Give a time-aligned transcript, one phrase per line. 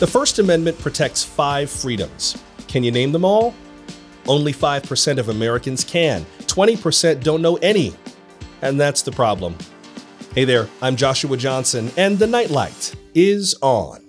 [0.00, 2.42] The First Amendment protects five freedoms.
[2.68, 3.52] Can you name them all?
[4.26, 6.24] Only 5% of Americans can.
[6.46, 7.92] 20% don't know any.
[8.62, 9.54] And that's the problem.
[10.34, 14.00] Hey there, I'm Joshua Johnson, and the Nightlight is on.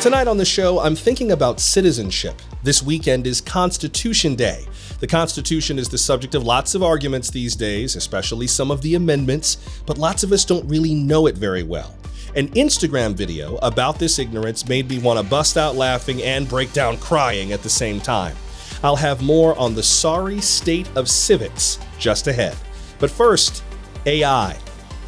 [0.00, 2.40] Tonight on the show, I'm thinking about citizenship.
[2.64, 4.66] This weekend is Constitution Day.
[4.98, 8.96] The Constitution is the subject of lots of arguments these days, especially some of the
[8.96, 11.94] amendments, but lots of us don't really know it very well.
[12.34, 16.72] An Instagram video about this ignorance made me want to bust out laughing and break
[16.72, 18.36] down crying at the same time.
[18.82, 22.56] I'll have more on the sorry state of civics just ahead.
[22.98, 23.62] But first,
[24.04, 24.58] AI.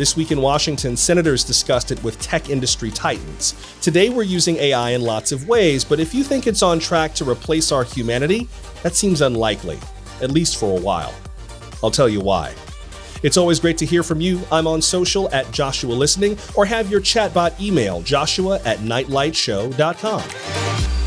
[0.01, 3.53] This week in Washington, senators discussed it with tech industry titans.
[3.83, 7.13] Today, we're using AI in lots of ways, but if you think it's on track
[7.17, 8.49] to replace our humanity,
[8.83, 9.79] that seems unlikely,
[10.23, 11.13] at least for a while.
[11.85, 12.55] I'll tell you why.
[13.23, 14.41] It's always great to hear from you.
[14.51, 21.00] I'm on social at Joshua Listening, or have your chatbot email joshua at nightlightshow.com.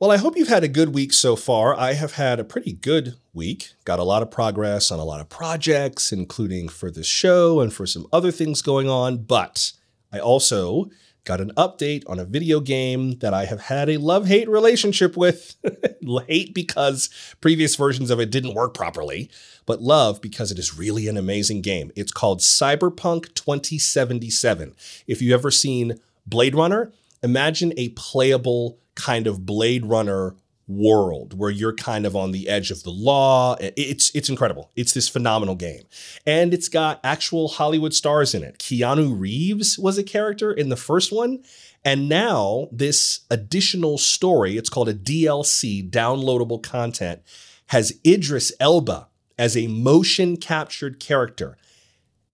[0.00, 1.76] Well, I hope you've had a good week so far.
[1.76, 3.72] I have had a pretty good week.
[3.84, 7.72] Got a lot of progress on a lot of projects, including for this show and
[7.72, 9.24] for some other things going on.
[9.24, 9.72] But
[10.12, 10.88] I also
[11.24, 15.16] got an update on a video game that I have had a love hate relationship
[15.16, 15.56] with.
[16.28, 19.28] hate because previous versions of it didn't work properly,
[19.66, 21.90] but love because it is really an amazing game.
[21.96, 24.76] It's called Cyberpunk 2077.
[25.08, 30.34] If you've ever seen Blade Runner, imagine a playable kind of Blade Runner
[30.68, 33.56] world where you're kind of on the edge of the law.
[33.58, 34.70] It's it's incredible.
[34.76, 35.84] It's this phenomenal game.
[36.26, 38.58] And it's got actual Hollywood stars in it.
[38.58, 41.42] Keanu Reeves was a character in the first one.
[41.84, 47.22] And now this additional story, it's called a DLC, downloadable content,
[47.68, 51.56] has Idris Elba as a motion captured character.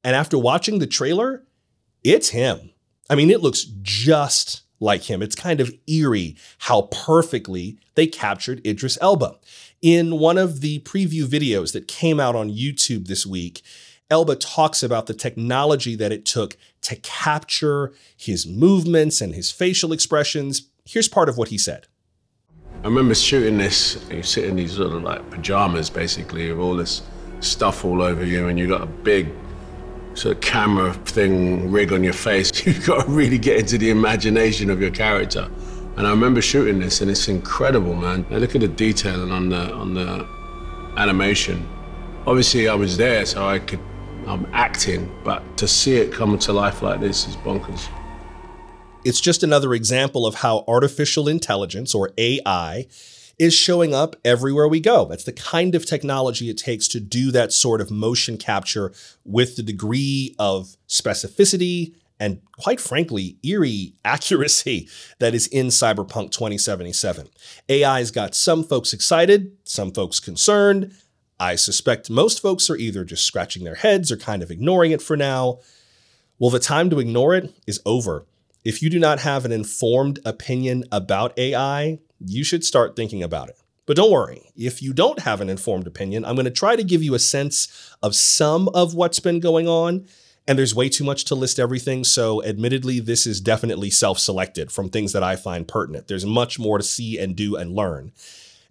[0.03, 1.45] And after watching the trailer,
[2.03, 2.71] it's him.
[3.09, 5.23] I mean, it looks just like him.
[5.23, 9.37] It's kind of eerie how perfectly they captured Idris Elba.
[9.83, 13.63] In one of the preview videos that came out on YouTube this week,
[14.11, 19.93] Elba talks about the technology that it took to capture his movements and his facial
[19.93, 20.69] expressions.
[20.85, 21.87] Here's part of what he said.
[22.83, 26.77] I remember shooting this, you sit in these sort of like pajamas basically, with all
[26.77, 27.03] this
[27.41, 29.31] stuff all over you, and you got a big
[30.15, 32.67] sort of camera thing rig on your face.
[32.67, 35.51] You've got to really get into the imagination of your character.
[35.97, 38.27] And I remember shooting this, and it's incredible, man.
[38.31, 40.27] I look at the detailing on the on the
[40.97, 41.69] animation.
[42.27, 43.81] Obviously, I was there, so I could.
[44.27, 47.89] I'm acting, but to see it come to life like this is bonkers.
[49.05, 52.87] It's just another example of how artificial intelligence, or AI,
[53.39, 55.05] is showing up everywhere we go.
[55.07, 58.93] That's the kind of technology it takes to do that sort of motion capture
[59.25, 67.29] with the degree of specificity and, quite frankly, eerie accuracy that is in Cyberpunk 2077.
[67.69, 70.93] AI's got some folks excited, some folks concerned.
[71.41, 75.03] I suspect most folks are either just scratching their heads or kind of ignoring it
[75.03, 75.59] for now.
[76.39, 78.27] Well, the time to ignore it is over.
[78.65, 83.49] If you do not have an informed opinion about AI, you should start thinking about
[83.49, 83.57] it.
[83.87, 86.85] But don't worry, if you don't have an informed opinion, I'm going to try to
[86.85, 90.07] give you a sense of some of what's been going on.
[90.47, 92.05] And there's way too much to list everything.
[92.05, 96.07] So, admittedly, this is definitely self selected from things that I find pertinent.
[96.07, 98.13] There's much more to see and do and learn.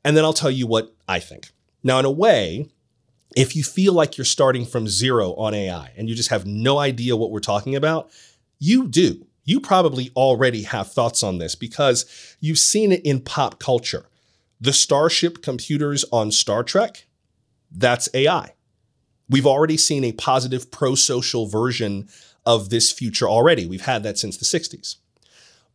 [0.03, 1.49] And then I'll tell you what I think.
[1.83, 2.69] Now, in a way,
[3.35, 6.77] if you feel like you're starting from zero on AI and you just have no
[6.77, 8.11] idea what we're talking about,
[8.59, 12.05] you do you probably already have thoughts on this because
[12.39, 14.05] you've seen it in pop culture.
[14.61, 17.05] The Starship computers on Star Trek,
[17.71, 18.53] that's AI.
[19.29, 22.07] We've already seen a positive pro social version
[22.45, 23.65] of this future already.
[23.65, 24.97] We've had that since the 60s.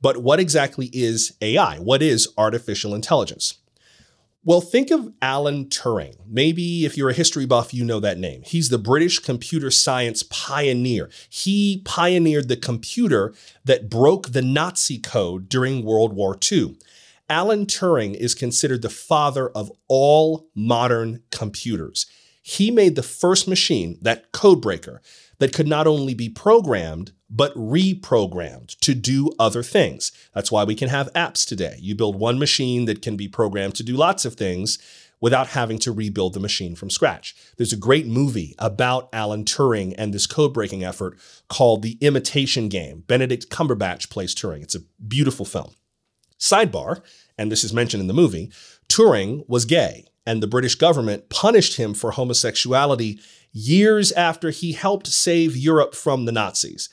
[0.00, 1.79] But what exactly is AI?
[1.79, 3.55] What is artificial intelligence?
[4.44, 6.15] Well, think of Alan Turing.
[6.26, 8.43] Maybe if you're a history buff, you know that name.
[8.44, 11.11] He's the British computer science pioneer.
[11.29, 16.79] He pioneered the computer that broke the Nazi code during World War II.
[17.29, 22.06] Alan Turing is considered the father of all modern computers.
[22.40, 25.00] He made the first machine, that codebreaker,
[25.40, 30.12] that could not only be programmed, but reprogrammed to do other things.
[30.34, 31.76] That's why we can have apps today.
[31.78, 34.78] You build one machine that can be programmed to do lots of things
[35.20, 37.34] without having to rebuild the machine from scratch.
[37.56, 42.69] There's a great movie about Alan Turing and this code breaking effort called The Imitation
[42.69, 43.02] Game.
[43.06, 44.62] Benedict Cumberbatch plays Turing.
[44.62, 45.72] It's a beautiful film.
[46.38, 47.02] Sidebar,
[47.36, 48.52] and this is mentioned in the movie,
[48.88, 53.19] Turing was gay and the British government punished him for homosexuality
[53.50, 56.88] years after he helped save Europe from the Nazis.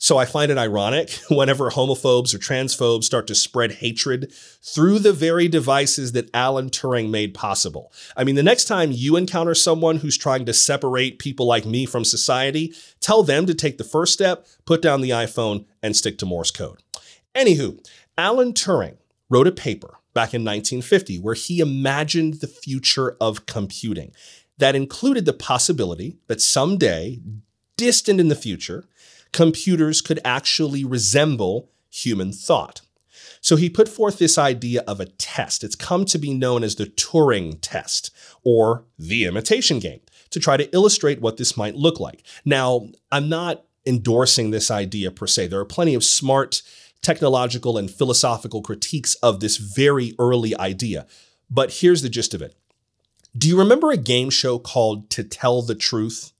[0.00, 5.12] So I find it ironic whenever homophobes or transphobes start to spread hatred through the
[5.12, 7.92] very devices that Alan Turing made possible.
[8.16, 11.84] I mean, the next time you encounter someone who's trying to separate people like me
[11.84, 16.16] from society, tell them to take the first step, put down the iPhone, and stick
[16.18, 16.78] to Morse code.
[17.34, 17.84] Anywho,
[18.16, 18.98] Alan Turing
[19.28, 24.12] wrote a paper back in 1950 where he imagined the future of computing
[24.58, 27.20] that included the possibility that someday,
[27.76, 28.84] distant in the future,
[29.32, 32.82] computers could actually resemble human thought.
[33.40, 35.62] So he put forth this idea of a test.
[35.62, 38.10] It's come to be known as the Turing test
[38.42, 42.22] or the imitation game to try to illustrate what this might look like.
[42.44, 45.48] Now, I'm not endorsing this idea per se.
[45.48, 46.62] There are plenty of smart
[47.00, 51.06] technological and philosophical critiques of this very early idea.
[51.50, 52.54] But here's the gist of it.
[53.36, 56.32] Do you remember a game show called To Tell the Truth?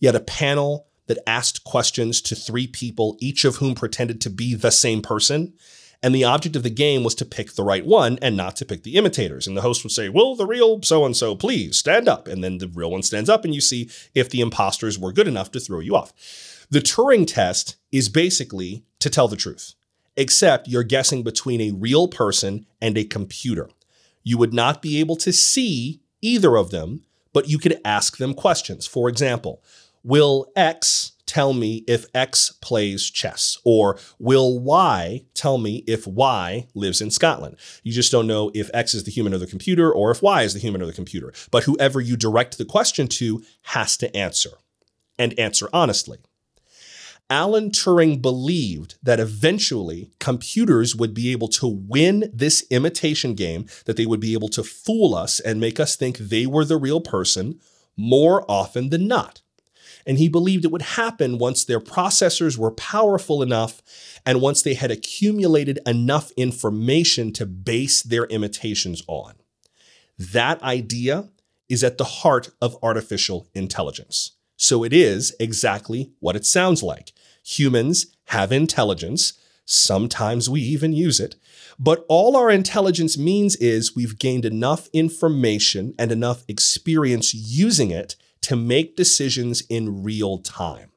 [0.00, 4.30] You had a panel that asked questions to three people, each of whom pretended to
[4.30, 5.54] be the same person.
[6.02, 8.64] And the object of the game was to pick the right one and not to
[8.64, 9.46] pick the imitators.
[9.46, 12.26] And the host would say, Will the real so and so please stand up?
[12.26, 15.28] And then the real one stands up, and you see if the imposters were good
[15.28, 16.12] enough to throw you off.
[16.70, 19.74] The Turing test is basically to tell the truth,
[20.16, 23.68] except you're guessing between a real person and a computer.
[24.24, 27.02] You would not be able to see either of them,
[27.32, 28.86] but you could ask them questions.
[28.86, 29.62] For example,
[30.02, 33.58] will X tell me if X plays chess?
[33.64, 37.56] Or will Y tell me if Y lives in Scotland?
[37.82, 40.42] You just don't know if X is the human or the computer or if Y
[40.42, 41.32] is the human or the computer.
[41.50, 44.50] But whoever you direct the question to has to answer
[45.18, 46.18] and answer honestly.
[47.30, 53.96] Alan Turing believed that eventually computers would be able to win this imitation game, that
[53.96, 57.00] they would be able to fool us and make us think they were the real
[57.00, 57.58] person
[57.96, 59.40] more often than not
[60.06, 63.82] and he believed it would happen once their processors were powerful enough
[64.24, 69.34] and once they had accumulated enough information to base their imitations on.
[70.18, 71.28] That idea
[71.68, 74.32] is at the heart of artificial intelligence.
[74.56, 77.12] So it is exactly what it sounds like.
[77.44, 79.32] Humans have intelligence.
[79.64, 81.36] Sometimes we even use it.
[81.78, 88.16] But all our intelligence means is we've gained enough information and enough experience using it
[88.42, 90.90] to make decisions in real time.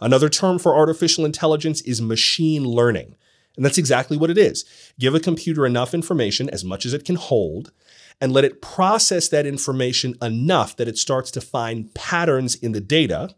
[0.00, 3.14] Another term for artificial intelligence is machine learning.
[3.56, 4.64] And that's exactly what it is.
[4.98, 7.72] Give a computer enough information, as much as it can hold,
[8.20, 12.80] and let it process that information enough that it starts to find patterns in the
[12.80, 13.34] data.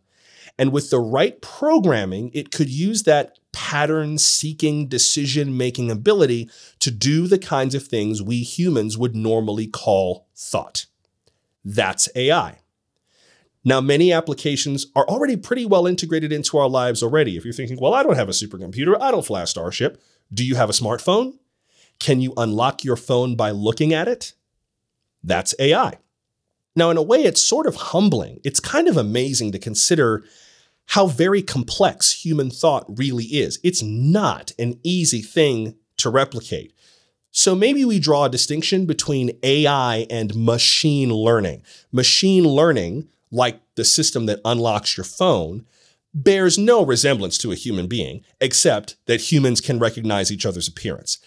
[0.58, 6.90] And with the right programming, it could use that pattern seeking, decision making ability to
[6.90, 10.86] do the kinds of things we humans would normally call thought.
[11.64, 12.58] That's AI.
[13.66, 17.36] Now, many applications are already pretty well integrated into our lives already.
[17.36, 20.00] If you're thinking, well, I don't have a supercomputer, I don't fly a Starship.
[20.32, 21.38] Do you have a smartphone?
[21.98, 24.34] Can you unlock your phone by looking at it?
[25.24, 25.94] That's AI.
[26.76, 28.38] Now, in a way, it's sort of humbling.
[28.44, 30.22] It's kind of amazing to consider
[30.90, 33.58] how very complex human thought really is.
[33.64, 36.72] It's not an easy thing to replicate.
[37.32, 41.64] So maybe we draw a distinction between AI and machine learning.
[41.90, 45.66] Machine learning like the system that unlocks your phone,
[46.14, 51.18] bears no resemblance to a human being, except that humans can recognize each other's appearance.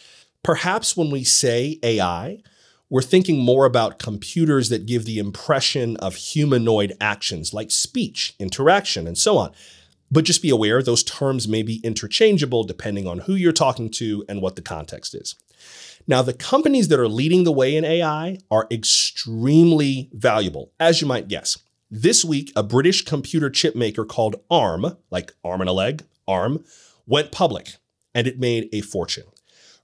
[0.44, 2.42] Perhaps when we say AI,
[2.90, 9.06] we're thinking more about computers that give the impression of humanoid actions like speech, interaction,
[9.06, 9.52] and so on.
[10.12, 14.26] But just be aware those terms may be interchangeable depending on who you're talking to
[14.28, 15.36] and what the context is.
[16.08, 21.06] Now, the companies that are leading the way in AI are extremely valuable, as you
[21.08, 21.60] might guess.
[21.92, 26.64] This week, a British computer chip maker called ARM, like arm and a leg, ARM,
[27.08, 27.78] went public
[28.14, 29.24] and it made a fortune.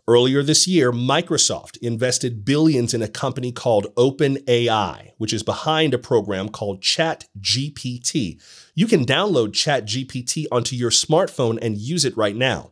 [0.08, 5.98] Earlier this year, Microsoft invested billions in a company called OpenAI, which is behind a
[5.98, 8.40] program called ChatGPT.
[8.76, 12.70] You can download ChatGPT onto your smartphone and use it right now.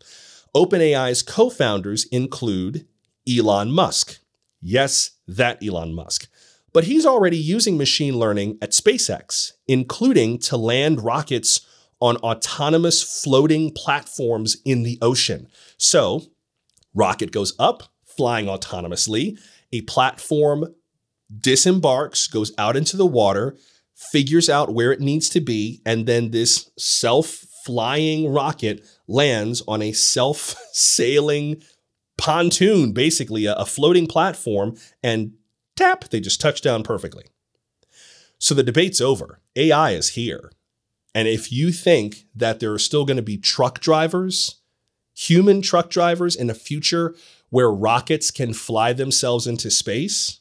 [0.56, 2.86] OpenAI's co founders include
[3.28, 4.20] Elon Musk.
[4.62, 6.30] Yes, that Elon Musk.
[6.74, 11.62] But he's already using machine learning at SpaceX, including to land rockets
[12.02, 15.48] on autonomous floating platforms in the ocean.
[15.78, 16.24] So,
[16.94, 19.40] rocket goes up, flying autonomously.
[19.72, 20.66] A platform
[21.40, 23.58] disembarks, goes out into the water,
[23.96, 29.82] figures out where it needs to be, and then this self flying rocket lands on
[29.82, 31.62] a self sailing
[32.18, 35.34] pontoon, basically a, floating platform, and
[35.76, 37.26] Tap, they just touch down perfectly.
[38.38, 39.40] So the debate's over.
[39.56, 40.52] AI is here.
[41.16, 44.58] And if you think that there are still going to be truck drivers,
[45.16, 47.16] human truck drivers in a future
[47.50, 50.40] where rockets can fly themselves into space,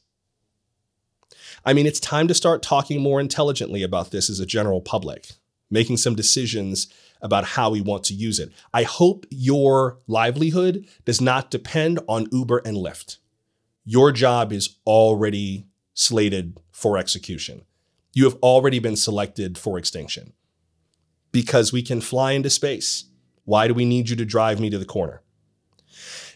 [1.64, 5.28] I mean, it's time to start talking more intelligently about this as a general public,
[5.70, 8.50] making some decisions about how we want to use it.
[8.74, 13.18] I hope your livelihood does not depend on Uber and Lyft.
[13.84, 17.62] Your job is already slated for execution.
[18.12, 20.32] You have already been selected for extinction
[21.32, 23.04] because we can fly into space.
[23.44, 25.22] Why do we need you to drive me to the corner?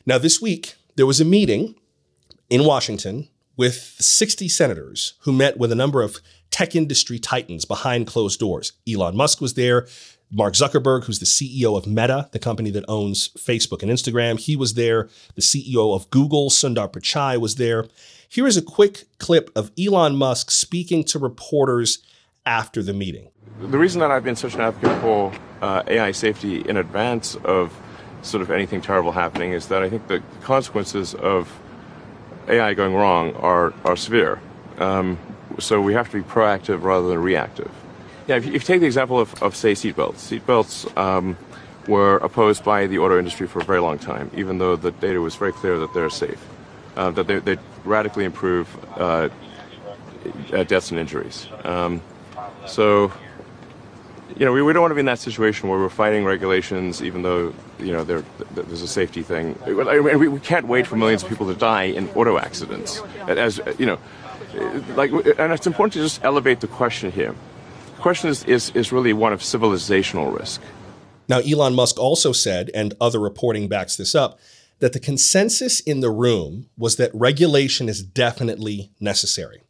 [0.04, 1.74] Now, this week, there was a meeting
[2.48, 8.06] in Washington with 60 senators who met with a number of tech industry titans behind
[8.06, 8.72] closed doors.
[8.88, 9.86] Elon Musk was there.
[10.30, 14.56] Mark Zuckerberg, who's the CEO of Meta, the company that owns Facebook and Instagram, he
[14.56, 15.08] was there.
[15.36, 17.86] The CEO of Google, Sundar Pichai, was there.
[18.28, 22.00] Here is a quick clip of Elon Musk speaking to reporters
[22.44, 23.30] after the meeting.
[23.60, 27.72] The reason that I've been such an advocate for uh, AI safety in advance of
[28.22, 31.60] sort of anything terrible happening is that I think the consequences of
[32.48, 34.40] AI going wrong are, are severe.
[34.78, 35.18] Um,
[35.58, 37.70] so we have to be proactive rather than reactive.
[38.26, 41.36] Yeah, if you, if you take the example of, of say, seatbelts, seatbelts um,
[41.86, 45.20] were opposed by the auto industry for a very long time, even though the data
[45.20, 46.44] was very clear that they're safe,
[46.96, 48.68] uh, that they, they radically improve
[48.98, 49.28] uh,
[50.50, 51.46] deaths and injuries.
[51.62, 52.02] Um,
[52.66, 53.12] so
[54.36, 57.02] you know, we, we don't want to be in that situation where we're fighting regulations,
[57.02, 59.58] even though you know there's a safety thing.
[59.66, 63.00] We, we can't wait for millions of people to die in auto accidents.
[63.28, 63.98] As you know,
[64.94, 67.34] like, and it's important to just elevate the question here.
[67.96, 70.60] The question is, is, is really one of civilizational risk.
[71.28, 74.38] Now, Elon Musk also said, and other reporting backs this up,
[74.78, 79.62] that the consensus in the room was that regulation is definitely necessary.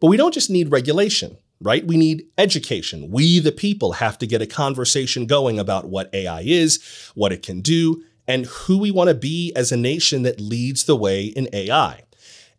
[0.00, 1.86] But we don't just need regulation right?
[1.86, 3.10] We need education.
[3.10, 6.82] We, the people, have to get a conversation going about what AI is,
[7.14, 10.84] what it can do, and who we want to be as a nation that leads
[10.84, 12.04] the way in AI.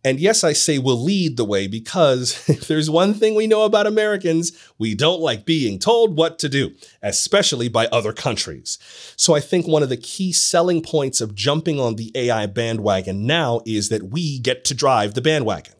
[0.03, 3.63] And yes, I say we'll lead the way because if there's one thing we know
[3.63, 8.77] about Americans, we don't like being told what to do, especially by other countries.
[9.17, 13.25] So I think one of the key selling points of jumping on the AI bandwagon
[13.25, 15.73] now is that we get to drive the bandwagon.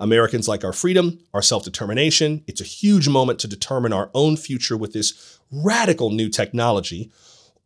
[0.00, 2.42] Americans like our freedom, our self determination.
[2.46, 7.12] It's a huge moment to determine our own future with this radical new technology,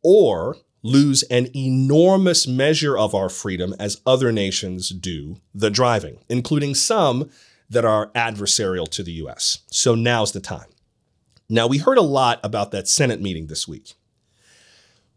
[0.02, 6.74] or lose an enormous measure of our freedom as other nations do the driving, including
[6.74, 7.30] some
[7.68, 9.58] that are adversarial to the US.
[9.70, 10.68] So now's the time.
[11.48, 13.94] Now, we heard a lot about that Senate meeting this week.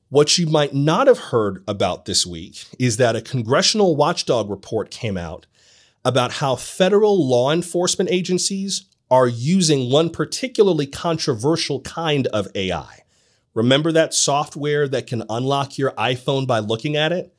[0.10, 4.92] What you might not have heard about this week is that a congressional watchdog report
[4.92, 5.46] came out
[6.04, 13.04] about how federal law enforcement agencies are using one particularly controversial kind of AI.
[13.54, 17.34] Remember that software that can unlock your iPhone by looking at it?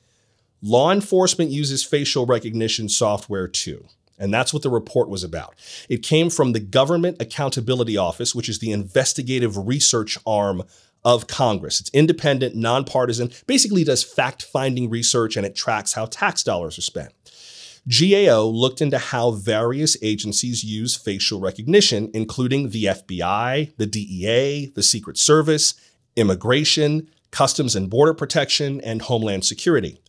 [0.60, 3.86] Law enforcement uses facial recognition software too.
[4.18, 5.54] And that's what the report was about.
[5.88, 10.62] It came from the Government Accountability Office, which is the investigative research arm
[11.04, 11.80] of Congress.
[11.80, 16.82] It's independent, nonpartisan, basically does fact finding research and it tracks how tax dollars are
[16.82, 17.12] spent.
[17.88, 24.84] GAO looked into how various agencies use facial recognition, including the FBI, the DEA, the
[24.84, 25.74] Secret Service,
[26.16, 30.00] Immigration, Customs and Border Protection, and Homeland Security.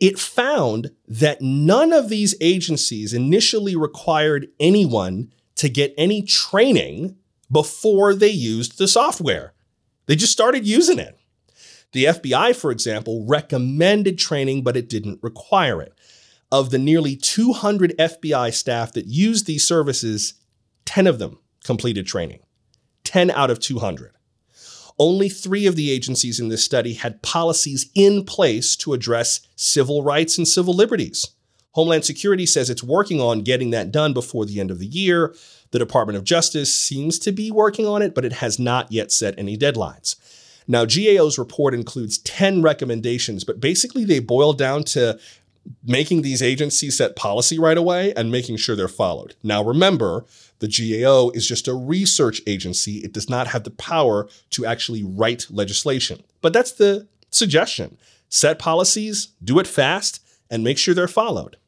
[0.00, 7.16] It found that none of these agencies initially required anyone to get any training
[7.50, 9.54] before they used the software.
[10.06, 11.18] They just started using it.
[11.92, 15.94] The FBI, for example, recommended training, but it didn't require it
[16.50, 20.34] of the nearly 200 FBI staff that used these services,
[20.84, 22.40] 10 of them completed training.
[23.04, 24.12] 10 out of 200.
[24.98, 30.02] Only three of the agencies in this study had policies in place to address civil
[30.02, 31.26] rights and civil liberties.
[31.72, 35.34] Homeland Security says it's working on getting that done before the end of the year.
[35.72, 39.10] The Department of Justice seems to be working on it, but it has not yet
[39.10, 40.14] set any deadlines.
[40.68, 45.18] Now, GAO's report includes 10 recommendations, but basically they boil down to
[45.84, 49.34] making these agencies set policy right away and making sure they're followed.
[49.42, 50.24] Now, remember,
[50.64, 52.98] the GAO is just a research agency.
[52.98, 56.22] It does not have the power to actually write legislation.
[56.40, 57.98] But that's the suggestion.
[58.30, 61.58] Set policies, do it fast, and make sure they're followed.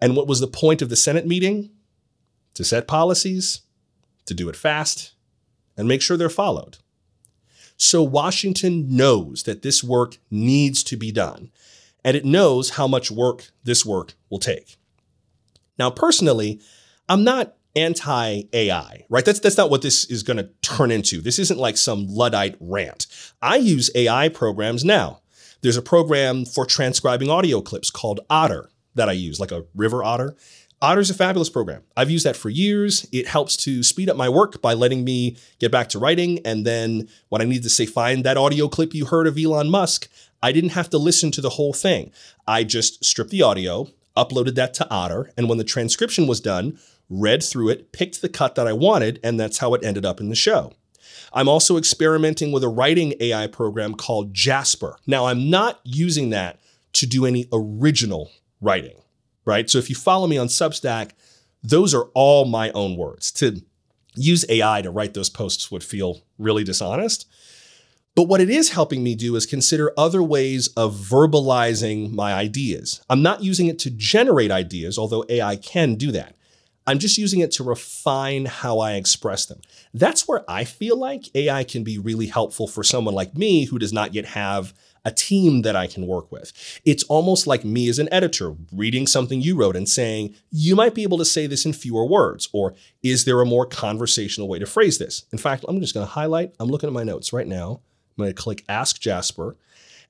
[0.00, 1.70] And what was the point of the Senate meeting?
[2.54, 3.62] To set policies,
[4.26, 5.14] to do it fast,
[5.76, 6.78] and make sure they're followed.
[7.76, 11.50] So Washington knows that this work needs to be done
[12.04, 14.76] and it knows how much work this work will take.
[15.80, 16.60] Now, personally,
[17.08, 19.24] I'm not anti AI, right?
[19.24, 21.20] That's that's not what this is going to turn into.
[21.20, 23.06] This isn't like some luddite rant.
[23.40, 25.20] I use AI programs now.
[25.62, 30.02] There's a program for transcribing audio clips called Otter that I use, like a river
[30.02, 30.36] otter.
[30.82, 31.84] Otter's a fabulous program.
[31.96, 33.06] I've used that for years.
[33.12, 36.40] It helps to speed up my work by letting me get back to writing.
[36.44, 39.70] And then when I need to say, find that audio clip you heard of Elon
[39.70, 40.08] Musk,
[40.42, 42.10] I didn't have to listen to the whole thing.
[42.48, 46.80] I just stripped the audio, uploaded that to Otter, and when the transcription was done,
[47.20, 50.20] read through it, picked the cut that I wanted, and that's how it ended up
[50.20, 50.72] in the show.
[51.32, 54.98] I'm also experimenting with a writing AI program called Jasper.
[55.06, 56.60] Now, I'm not using that
[56.94, 58.96] to do any original writing
[59.44, 59.68] right?
[59.68, 61.10] So if you follow me on Substack,
[61.62, 63.30] those are all my own words.
[63.32, 63.62] To
[64.14, 67.28] use AI to write those posts would feel really dishonest.
[68.14, 73.02] But what it is helping me do is consider other ways of verbalizing my ideas.
[73.08, 76.36] I'm not using it to generate ideas, although AI can do that.
[76.86, 79.60] I'm just using it to refine how I express them.
[79.94, 83.78] That's where I feel like AI can be really helpful for someone like me who
[83.78, 84.74] does not yet have
[85.04, 86.52] a team that I can work with.
[86.84, 90.94] It's almost like me as an editor reading something you wrote and saying, you might
[90.94, 94.58] be able to say this in fewer words, or is there a more conversational way
[94.58, 95.24] to phrase this?
[95.32, 97.80] In fact, I'm just going to highlight, I'm looking at my notes right now.
[98.16, 99.56] I'm going to click Ask Jasper,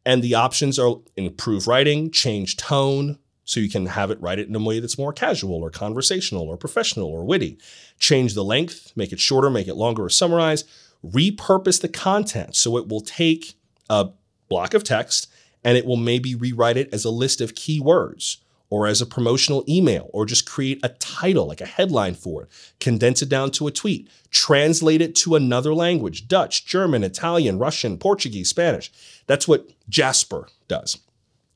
[0.04, 4.49] and the options are improve writing, change tone, so you can have it write it
[4.49, 7.58] in a way that's more casual or conversational or professional or witty.
[7.99, 10.64] Change the length, make it shorter, make it longer, or summarize.
[11.04, 13.54] Repurpose the content so it will take
[13.90, 14.11] a
[14.49, 15.28] block of text
[15.64, 18.38] and it will maybe rewrite it as a list of keywords
[18.70, 22.49] or as a promotional email or just create a title, like a headline for it,
[22.80, 27.99] condense it down to a tweet, translate it to another language Dutch, German, Italian, Russian,
[27.99, 28.90] Portuguese, Spanish.
[29.26, 30.99] That's what Jasper does.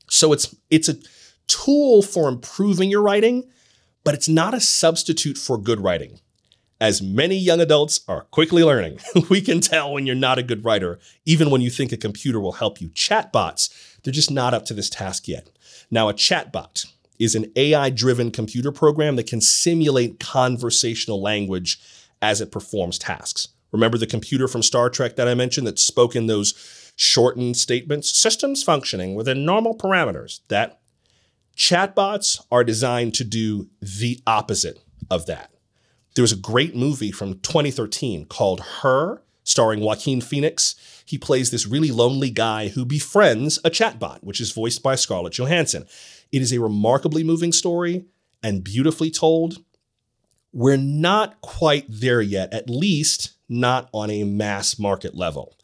[0.09, 0.95] So it's, it's a
[1.47, 3.49] tool for improving your writing,
[4.03, 6.19] but it's not a substitute for good writing
[6.79, 8.99] as many young adults are quickly learning.
[9.29, 12.39] we can tell when you're not a good writer, even when you think a computer
[12.39, 12.89] will help you.
[12.89, 13.69] Chatbots,
[14.03, 15.49] they're just not up to this task yet.
[15.89, 16.85] Now, a chatbot
[17.19, 21.79] is an AI driven computer program that can simulate conversational language
[22.21, 23.47] as it performs tasks.
[23.71, 28.15] Remember the computer from Star Trek that I mentioned that spoke in those shortened statements?
[28.15, 30.41] Systems functioning within normal parameters.
[30.47, 30.76] That
[31.57, 35.51] chatbots are designed to do the opposite of that.
[36.15, 40.75] There was a great movie from 2013 called Her, starring Joaquin Phoenix.
[41.05, 45.33] He plays this really lonely guy who befriends a chatbot, which is voiced by Scarlett
[45.33, 45.85] Johansson.
[46.31, 48.05] It is a remarkably moving story
[48.43, 49.63] and beautifully told.
[50.53, 55.55] We're not quite there yet, at least not on a mass market level.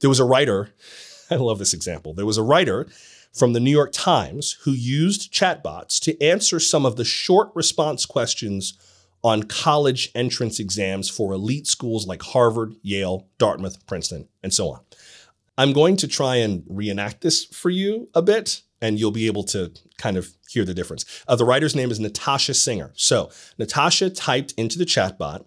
[0.00, 0.70] There was a writer,
[1.30, 2.14] I love this example.
[2.14, 2.88] There was a writer
[3.32, 8.06] from the New York Times who used chatbots to answer some of the short response
[8.06, 8.74] questions
[9.22, 14.80] on college entrance exams for elite schools like Harvard, Yale, Dartmouth, Princeton, and so on.
[15.58, 19.44] I'm going to try and reenact this for you a bit, and you'll be able
[19.44, 21.04] to kind of hear the difference.
[21.28, 22.92] Uh, the writer's name is Natasha Singer.
[22.94, 25.44] So, Natasha typed into the chatbot,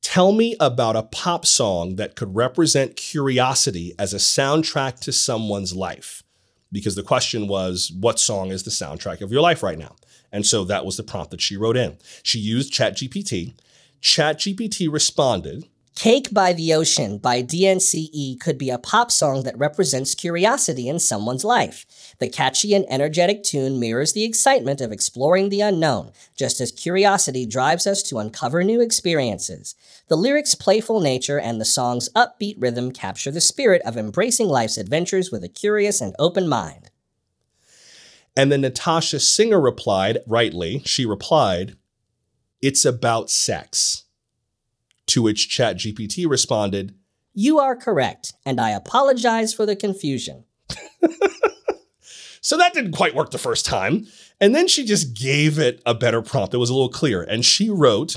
[0.00, 5.74] Tell me about a pop song that could represent curiosity as a soundtrack to someone's
[5.74, 6.22] life.
[6.72, 9.96] Because the question was, what song is the soundtrack of your life right now?
[10.32, 11.96] And so that was the prompt that she wrote in.
[12.22, 13.54] She used ChatGPT.
[14.02, 20.14] ChatGPT responded Cake by the Ocean by DNCE could be a pop song that represents
[20.14, 21.86] curiosity in someone's life.
[22.18, 27.46] The catchy and energetic tune mirrors the excitement of exploring the unknown, just as curiosity
[27.46, 29.74] drives us to uncover new experiences.
[30.08, 34.76] The lyrics' playful nature and the song's upbeat rhythm capture the spirit of embracing life's
[34.76, 36.90] adventures with a curious and open mind.
[38.36, 41.74] And then Natasha Singer replied, rightly, she replied,
[42.60, 44.05] It's about sex.
[45.08, 46.94] To which ChatGPT responded,
[47.34, 50.44] You are correct, and I apologize for the confusion.
[52.40, 54.06] so that didn't quite work the first time.
[54.40, 57.22] And then she just gave it a better prompt that was a little clearer.
[57.22, 58.16] And she wrote,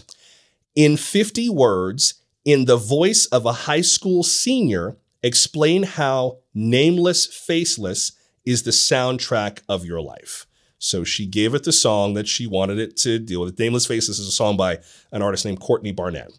[0.76, 8.14] In 50 words, in the voice of a high school senior, explain how nameless, faceless,
[8.46, 10.48] is the soundtrack of your life.
[10.80, 13.60] So she gave it the song that she wanted it to deal with.
[13.60, 14.80] Nameless Faceless is a song by
[15.12, 16.32] an artist named Courtney Barnett.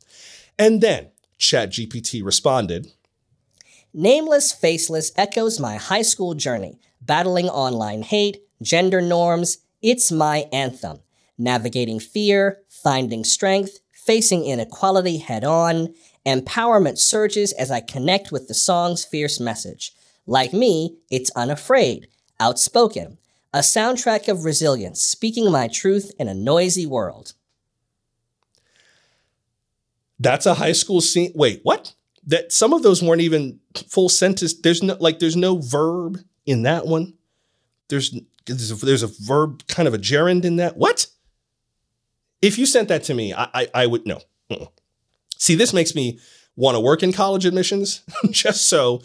[0.61, 2.93] And then ChatGPT responded
[3.95, 9.57] Nameless Faceless echoes my high school journey, battling online hate, gender norms.
[9.81, 10.99] It's my anthem.
[11.39, 15.95] Navigating fear, finding strength, facing inequality head on.
[16.27, 19.95] Empowerment surges as I connect with the song's fierce message.
[20.27, 23.17] Like me, it's unafraid, outspoken.
[23.55, 27.33] A soundtrack of resilience, speaking my truth in a noisy world.
[30.21, 31.33] That's a high school scene.
[31.35, 31.95] Wait, what?
[32.27, 34.55] That some of those weren't even full sentence.
[34.55, 37.15] There's no like there's no verb in that one.
[37.89, 40.77] There's there's a, there's a verb kind of a gerund in that.
[40.77, 41.07] What?
[42.43, 44.21] If you sent that to me, I I, I would no.
[45.39, 46.21] See, this makes me
[46.55, 49.01] want to work in college admissions just so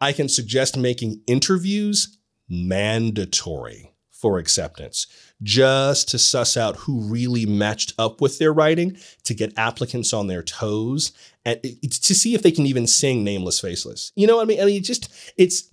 [0.00, 2.16] I can suggest making interviews
[2.48, 5.06] mandatory for acceptance
[5.42, 10.26] just to suss out who really matched up with their writing, to get applicants on
[10.26, 11.12] their toes,
[11.44, 14.12] and to see if they can even sing Nameless Faceless.
[14.16, 14.60] You know what I mean?
[14.60, 15.70] I mean, just it's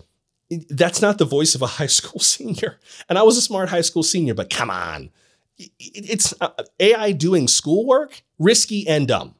[0.69, 2.79] that's not the voice of a high school senior.
[3.09, 5.09] And I was a smart high school senior, but come on.
[5.57, 9.35] It's uh, AI doing schoolwork, risky and dumb.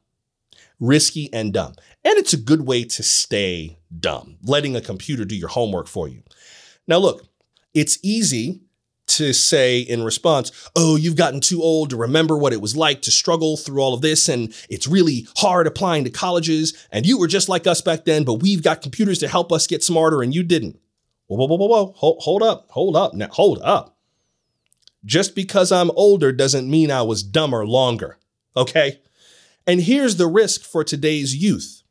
[0.78, 1.74] Risky and dumb.
[2.04, 6.08] And it's a good way to stay dumb, letting a computer do your homework for
[6.08, 6.22] you.
[6.86, 7.26] Now, look,
[7.74, 8.62] it's easy
[9.16, 13.02] to say in response, oh, you've gotten too old to remember what it was like
[13.02, 17.18] to struggle through all of this, and it's really hard applying to colleges, and you
[17.18, 20.22] were just like us back then, but we've got computers to help us get smarter,
[20.22, 20.78] and you didn't.
[21.26, 21.92] Whoa, whoa, whoa, whoa, whoa.
[21.96, 23.96] Hold, hold up, hold up, now hold up.
[25.04, 28.18] Just because I'm older doesn't mean I was dumber longer,
[28.56, 29.00] okay?
[29.66, 31.82] And here's the risk for today's youth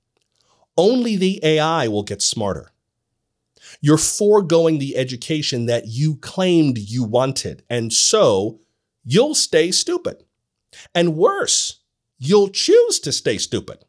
[0.77, 2.71] only the AI will get smarter.
[3.81, 7.63] You're foregoing the education that you claimed you wanted.
[7.69, 8.61] And so
[9.03, 10.23] you'll stay stupid.
[10.93, 11.79] And worse,
[12.19, 13.83] you'll choose to stay stupid.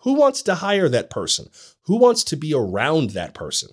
[0.00, 1.48] Who wants to hire that person?
[1.82, 3.70] Who wants to be around that person?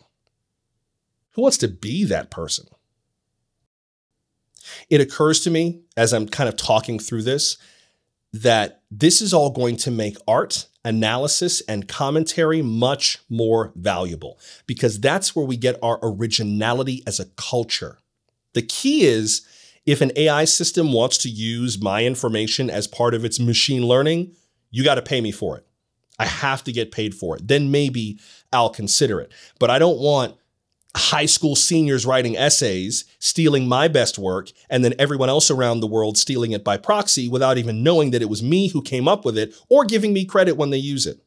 [1.32, 2.68] Who wants to be that person?
[4.90, 7.58] It occurs to me as I'm kind of talking through this
[8.44, 15.00] that this is all going to make art analysis and commentary much more valuable because
[15.00, 17.98] that's where we get our originality as a culture.
[18.54, 19.46] The key is
[19.86, 24.34] if an AI system wants to use my information as part of its machine learning,
[24.72, 25.66] you got to pay me for it.
[26.20, 27.48] I have to get paid for it.
[27.48, 28.20] Then maybe
[28.52, 29.32] I'll consider it.
[29.60, 30.36] But I don't want
[30.96, 35.88] high school seniors writing essays, stealing my best work, and then everyone else around the
[35.88, 39.24] world stealing it by proxy without even knowing that it was me who came up
[39.24, 41.22] with it or giving me credit when they use it.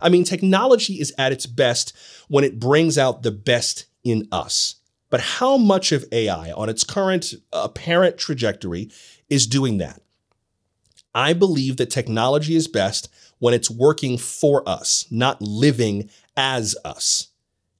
[0.00, 1.96] I mean, technology is at its best
[2.28, 4.76] when it brings out the best in us.
[5.10, 8.90] But how much of AI on its current uh, apparent trajectory
[9.30, 10.02] is doing that?
[11.14, 17.28] I believe that technology is best when it's working for us, not living as us.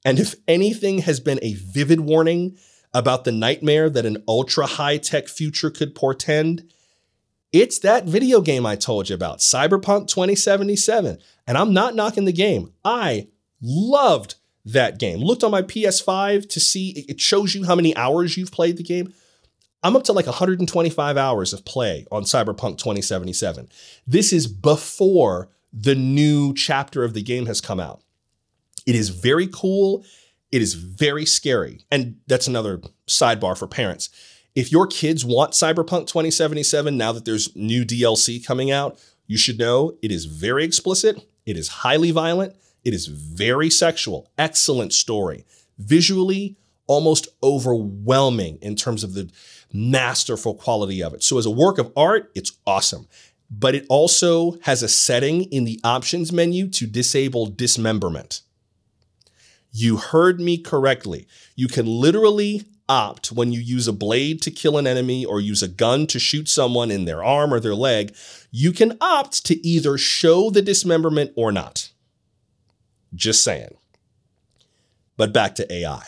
[0.05, 2.57] And if anything has been a vivid warning
[2.93, 6.69] about the nightmare that an ultra high tech future could portend,
[7.51, 11.17] it's that video game I told you about, Cyberpunk 2077.
[11.47, 12.73] And I'm not knocking the game.
[12.85, 13.27] I
[13.61, 14.35] loved
[14.65, 15.19] that game.
[15.19, 18.83] Looked on my PS5 to see, it shows you how many hours you've played the
[18.83, 19.13] game.
[19.81, 23.69] I'm up to like 125 hours of play on Cyberpunk 2077.
[24.05, 28.01] This is before the new chapter of the game has come out.
[28.85, 30.05] It is very cool.
[30.51, 31.85] It is very scary.
[31.91, 34.09] And that's another sidebar for parents.
[34.55, 39.59] If your kids want Cyberpunk 2077 now that there's new DLC coming out, you should
[39.59, 44.31] know it is very explicit, it is highly violent, it is very sexual.
[44.37, 45.45] Excellent story.
[45.77, 49.29] Visually, almost overwhelming in terms of the
[49.71, 51.23] masterful quality of it.
[51.23, 53.07] So, as a work of art, it's awesome.
[53.51, 58.41] But it also has a setting in the options menu to disable dismemberment.
[59.71, 61.27] You heard me correctly.
[61.55, 65.61] You can literally opt when you use a blade to kill an enemy or use
[65.61, 68.15] a gun to shoot someone in their arm or their leg.
[68.51, 71.91] You can opt to either show the dismemberment or not.
[73.13, 73.75] Just saying.
[75.17, 76.03] But back to AI.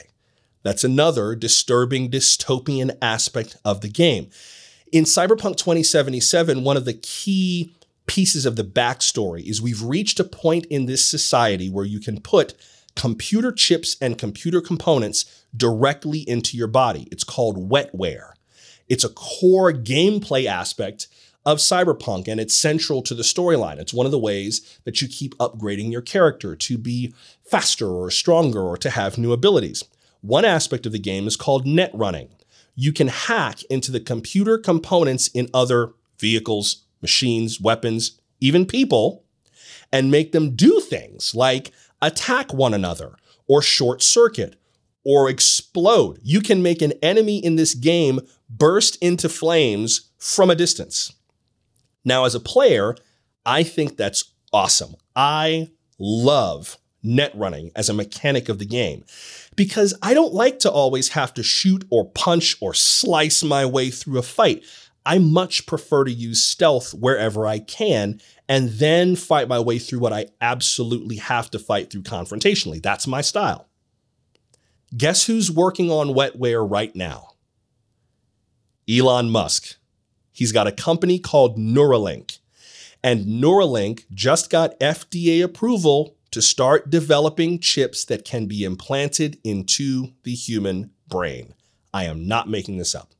[0.64, 4.30] That's another disturbing dystopian aspect of the game.
[4.92, 7.76] In Cyberpunk 2077, one of the key
[8.08, 12.20] pieces of the backstory is we've reached a point in this society where you can
[12.20, 12.54] put
[12.96, 17.08] computer chips and computer components directly into your body.
[17.12, 18.32] It's called wetware.
[18.88, 21.08] It's a core gameplay aspect
[21.46, 23.78] of Cyberpunk and it's central to the storyline.
[23.78, 28.12] It's one of the ways that you keep upgrading your character to be faster or
[28.12, 29.84] stronger or to have new abilities.
[30.22, 32.30] One aspect of the game is called net running.
[32.76, 39.24] You can hack into the computer components in other vehicles, machines, weapons, even people,
[39.92, 41.72] and make them do things like
[42.02, 43.16] attack one another
[43.48, 44.56] or short circuit
[45.04, 46.20] or explode.
[46.24, 51.14] You can make an enemy in this game burst into flames from a distance.
[52.04, 52.96] Now, as a player,
[53.46, 54.96] I think that's awesome.
[55.16, 59.04] I love net running as a mechanic of the game.
[59.56, 63.90] Because I don't like to always have to shoot or punch or slice my way
[63.90, 64.64] through a fight.
[65.06, 70.00] I much prefer to use stealth wherever I can and then fight my way through
[70.00, 72.82] what I absolutely have to fight through confrontationally.
[72.82, 73.68] That's my style.
[74.96, 77.30] Guess who's working on wetware right now?
[78.90, 79.78] Elon Musk.
[80.32, 82.40] He's got a company called Neuralink.
[83.04, 90.14] And Neuralink just got FDA approval to start developing chips that can be implanted into
[90.24, 91.54] the human brain.
[91.94, 93.14] I am not making this up.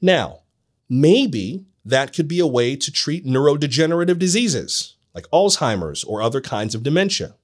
[0.00, 0.40] Now,
[0.88, 6.74] maybe that could be a way to treat neurodegenerative diseases like Alzheimer's or other kinds
[6.74, 7.34] of dementia.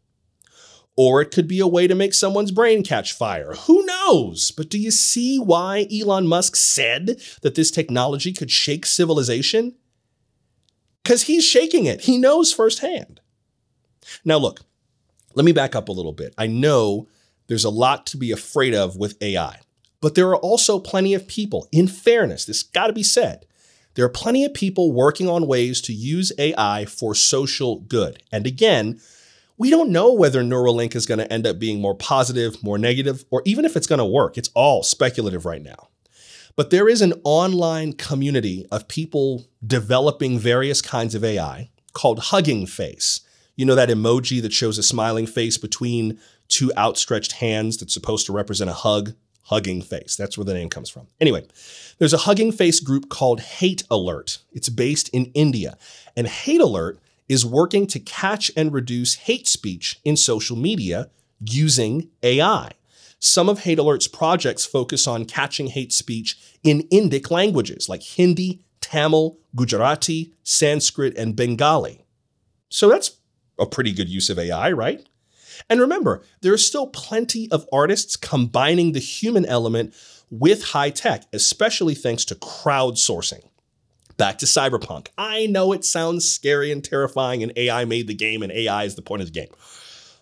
[0.95, 3.55] Or it could be a way to make someone's brain catch fire.
[3.67, 4.51] Who knows?
[4.51, 9.75] But do you see why Elon Musk said that this technology could shake civilization?
[11.03, 12.03] Because he's shaking it.
[12.03, 13.23] He knows firsthand.
[14.23, 14.61] Now, look,
[15.35, 16.35] let me back up a little bit.
[16.37, 17.09] I know
[17.47, 19.61] there's a lot to be afraid of with AI,
[20.03, 23.47] but there are also plenty of people, in fairness, this got to be said.
[23.95, 28.23] There are plenty of people working on ways to use AI for social good.
[28.33, 29.01] And again,
[29.57, 33.25] we don't know whether Neuralink is going to end up being more positive, more negative,
[33.31, 34.37] or even if it's going to work.
[34.37, 35.89] It's all speculative right now.
[36.57, 42.67] But there is an online community of people developing various kinds of AI called Hugging
[42.67, 43.21] Face.
[43.55, 48.27] You know that emoji that shows a smiling face between two outstretched hands that's supposed
[48.27, 49.15] to represent a hug?
[49.45, 50.17] Hugging Face.
[50.17, 51.09] That's where the name comes from.
[51.21, 51.47] Anyway,
[51.99, 54.39] there's a Hugging Face group called Hate Alert.
[54.53, 55.77] It's based in India.
[56.17, 61.09] And Hate Alert is working to catch and reduce hate speech in social media
[61.41, 62.71] using AI.
[63.19, 68.65] Some of Hate Alert's projects focus on catching hate speech in Indic languages like Hindi,
[68.81, 72.05] Tamil, Gujarati, Sanskrit, and Bengali.
[72.69, 73.19] So that's
[73.59, 75.07] a pretty good use of AI, right?
[75.69, 79.95] And remember, there are still plenty of artists combining the human element
[80.31, 83.45] with high tech, especially thanks to crowdsourcing.
[84.17, 85.09] Back to Cyberpunk.
[85.19, 88.95] I know it sounds scary and terrifying, and AI made the game, and AI is
[88.95, 89.53] the point of the game.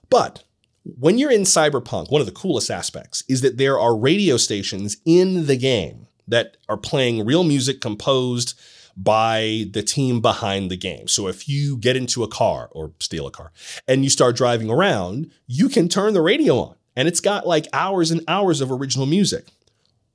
[0.09, 0.43] But
[0.85, 4.97] when you're in Cyberpunk, one of the coolest aspects is that there are radio stations
[5.05, 8.59] in the game that are playing real music composed
[8.97, 11.09] by the team behind the game.
[11.09, 13.53] So if you get into a car or steal a car
[13.89, 17.67] and you start driving around, you can turn the radio on and it's got like
[17.73, 19.47] hours and hours of original music.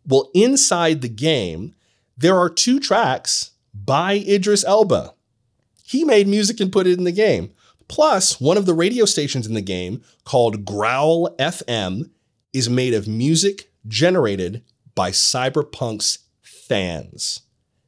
[0.08, 1.74] Well, inside the game,
[2.18, 5.14] there are two tracks by Idris Elba.
[5.84, 7.52] He made music and put it in the game.
[7.88, 12.10] Plus, one of the radio stations in the game called Growl FM
[12.54, 14.64] is made of music generated
[14.96, 17.42] by Cyberpunk's fans.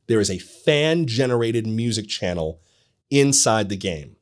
[0.08, 2.62] There is a fan generated music channel
[3.10, 4.16] inside the game.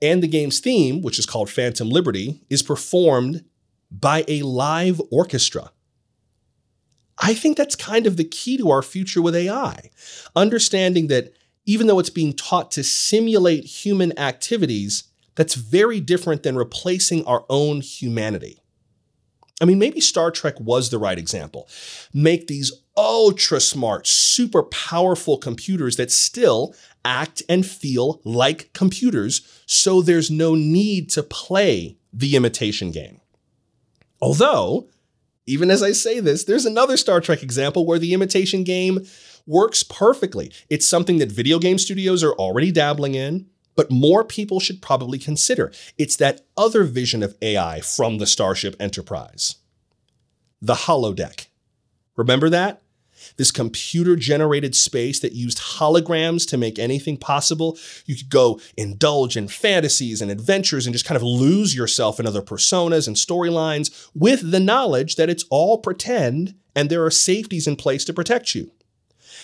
[0.00, 3.44] And the game's theme, which is called Phantom Liberty, is performed
[3.90, 5.72] by a live orchestra.
[7.20, 9.90] I think that's kind of the key to our future with AI.
[10.36, 11.32] Understanding that
[11.66, 15.04] even though it's being taught to simulate human activities,
[15.34, 18.62] that's very different than replacing our own humanity.
[19.60, 21.68] I mean, maybe Star Trek was the right example.
[22.14, 30.00] Make these ultra smart, super powerful computers that still act and feel like computers, so
[30.00, 33.20] there's no need to play the imitation game.
[34.20, 34.88] Although,
[35.46, 39.06] even as I say this, there's another Star Trek example where the imitation game
[39.46, 40.52] works perfectly.
[40.68, 43.46] It's something that video game studios are already dabbling in,
[43.78, 45.70] but more people should probably consider.
[45.96, 49.54] It's that other vision of AI from the Starship Enterprise
[50.60, 51.46] the holodeck.
[52.16, 52.82] Remember that?
[53.36, 57.78] This computer generated space that used holograms to make anything possible.
[58.04, 62.26] You could go indulge in fantasies and adventures and just kind of lose yourself in
[62.26, 67.68] other personas and storylines with the knowledge that it's all pretend and there are safeties
[67.68, 68.72] in place to protect you.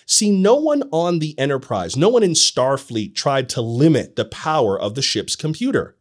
[0.06, 4.78] See, no one on the Enterprise, no one in Starfleet tried to limit the power
[4.78, 5.96] of the ship's computer.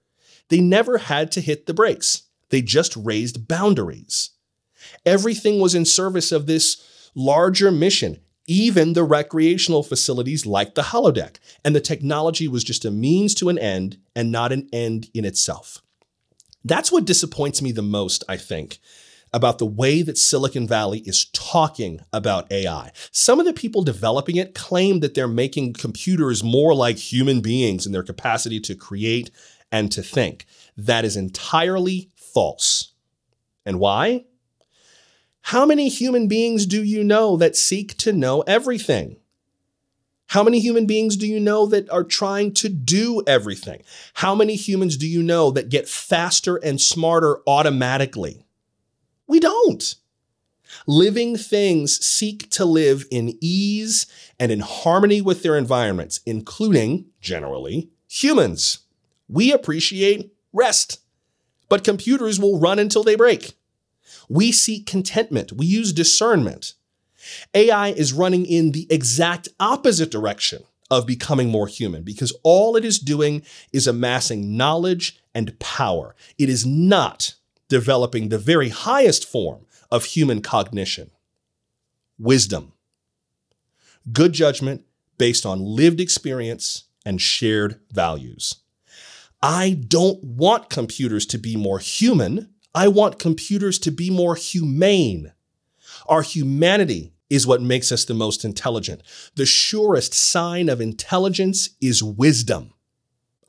[0.49, 4.31] They never had to hit the brakes, they just raised boundaries.
[5.05, 11.37] Everything was in service of this larger mission, even the recreational facilities like the holodeck.
[11.63, 15.25] And the technology was just a means to an end and not an end in
[15.25, 15.81] itself.
[16.65, 18.79] That's what disappoints me the most, I think,
[19.33, 22.91] about the way that Silicon Valley is talking about AI.
[23.11, 27.85] Some of the people developing it claim that they're making computers more like human beings
[27.85, 29.31] in their capacity to create
[29.71, 30.45] and to think.
[30.77, 32.93] That is entirely false.
[33.65, 34.25] And why?
[35.47, 39.17] How many human beings do you know that seek to know everything?
[40.27, 43.83] How many human beings do you know that are trying to do everything?
[44.15, 48.43] How many humans do you know that get faster and smarter automatically?
[49.33, 49.95] We don't.
[50.85, 54.05] Living things seek to live in ease
[54.39, 58.81] and in harmony with their environments, including, generally, humans.
[59.27, 60.99] We appreciate rest,
[61.67, 63.57] but computers will run until they break.
[64.29, 65.51] We seek contentment.
[65.51, 66.75] We use discernment.
[67.55, 72.85] AI is running in the exact opposite direction of becoming more human because all it
[72.85, 73.41] is doing
[73.71, 76.15] is amassing knowledge and power.
[76.37, 77.33] It is not
[77.73, 81.09] developing the very highest form of human cognition
[82.19, 82.71] wisdom.
[84.11, 84.85] Good judgment
[85.17, 88.57] based on lived experience and shared values.
[89.41, 92.53] I don't want computers to be more human.
[92.75, 95.33] I want computers to be more humane.
[96.05, 99.01] Our humanity is what makes us the most intelligent.
[99.33, 102.75] The surest sign of intelligence is wisdom.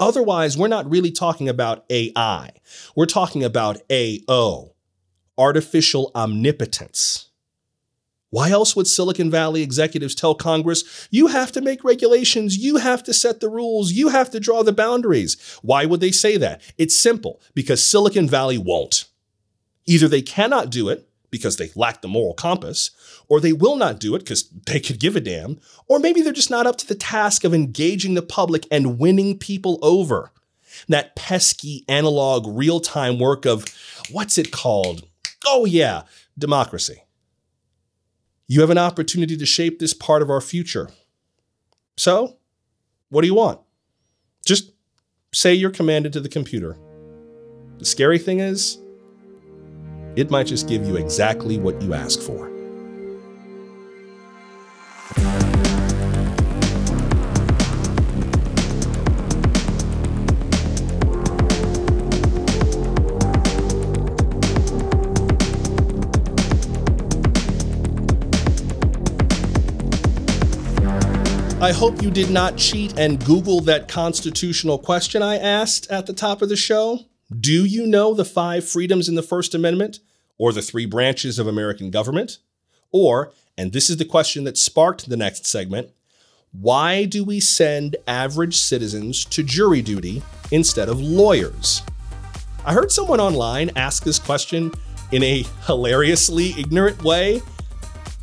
[0.00, 2.50] Otherwise, we're not really talking about AI.
[2.96, 4.72] We're talking about AO,
[5.38, 7.30] artificial omnipotence.
[8.30, 13.04] Why else would Silicon Valley executives tell Congress, you have to make regulations, you have
[13.04, 15.36] to set the rules, you have to draw the boundaries?
[15.62, 16.60] Why would they say that?
[16.76, 19.04] It's simple because Silicon Valley won't.
[19.86, 22.92] Either they cannot do it because they lack the moral compass,
[23.28, 26.32] or they will not do it because they could give a damn, or maybe they're
[26.32, 30.30] just not up to the task of engaging the public and winning people over.
[30.88, 33.64] That pesky analog real time work of
[34.12, 35.08] what's it called?
[35.44, 36.02] Oh, yeah,
[36.38, 37.02] democracy.
[38.46, 40.90] You have an opportunity to shape this part of our future.
[41.96, 42.36] So,
[43.08, 43.58] what do you want?
[44.46, 44.70] Just
[45.32, 46.78] say you're commanded to the computer.
[47.78, 48.78] The scary thing is,
[50.16, 52.50] it might just give you exactly what you ask for.
[71.60, 76.12] I hope you did not cheat and Google that constitutional question I asked at the
[76.12, 77.06] top of the show.
[77.32, 80.00] Do you know the five freedoms in the First Amendment
[80.38, 82.38] or the three branches of American government?
[82.90, 85.90] Or, and this is the question that sparked the next segment,
[86.52, 91.82] why do we send average citizens to jury duty instead of lawyers?
[92.64, 94.72] I heard someone online ask this question
[95.12, 97.42] in a hilariously ignorant way,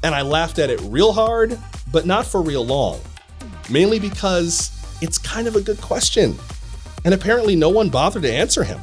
[0.04, 1.60] and I laughed at it real hard,
[1.92, 3.02] but not for real long
[3.72, 6.36] mainly because it's kind of a good question.
[7.04, 8.80] And apparently, no one bothered to answer him.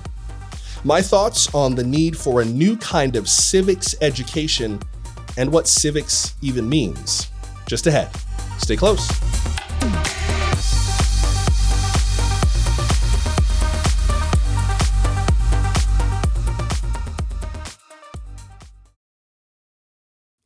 [0.84, 4.80] My thoughts on the need for a new kind of civics education
[5.36, 7.28] and what civics even means.
[7.66, 8.10] Just ahead.
[8.58, 9.06] Stay close.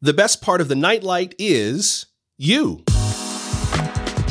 [0.04, 2.06] The best part of the nightlight is
[2.36, 2.84] you.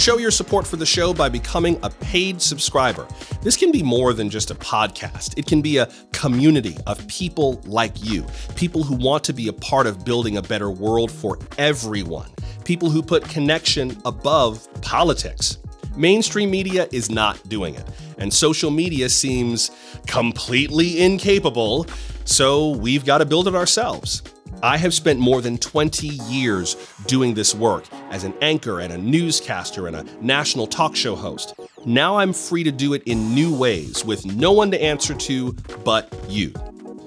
[0.01, 3.07] Show your support for the show by becoming a paid subscriber.
[3.43, 7.61] This can be more than just a podcast, it can be a community of people
[7.67, 11.37] like you, people who want to be a part of building a better world for
[11.59, 12.31] everyone,
[12.65, 15.59] people who put connection above politics.
[15.95, 17.87] Mainstream media is not doing it,
[18.17, 19.69] and social media seems
[20.07, 21.85] completely incapable,
[22.25, 24.23] so we've got to build it ourselves.
[24.63, 26.75] I have spent more than 20 years
[27.07, 31.55] doing this work as an anchor and a newscaster and a national talk show host.
[31.85, 35.53] Now I'm free to do it in new ways with no one to answer to
[35.83, 36.53] but you.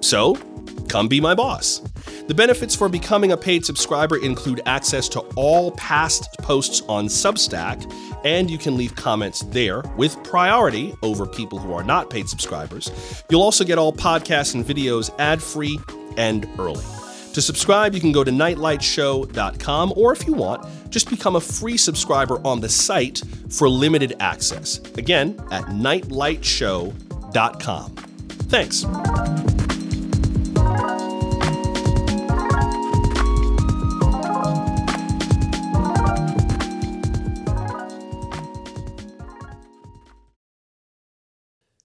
[0.00, 0.34] So,
[0.88, 1.80] come be my boss.
[2.26, 7.92] The benefits for becoming a paid subscriber include access to all past posts on Substack,
[8.24, 12.90] and you can leave comments there with priority over people who are not paid subscribers.
[13.30, 15.78] You'll also get all podcasts and videos ad free
[16.16, 16.84] and early.
[17.34, 21.76] To subscribe, you can go to nightlightshow.com, or if you want, just become a free
[21.76, 24.78] subscriber on the site for limited access.
[24.96, 27.90] Again, at nightlightshow.com.
[28.46, 29.63] Thanks.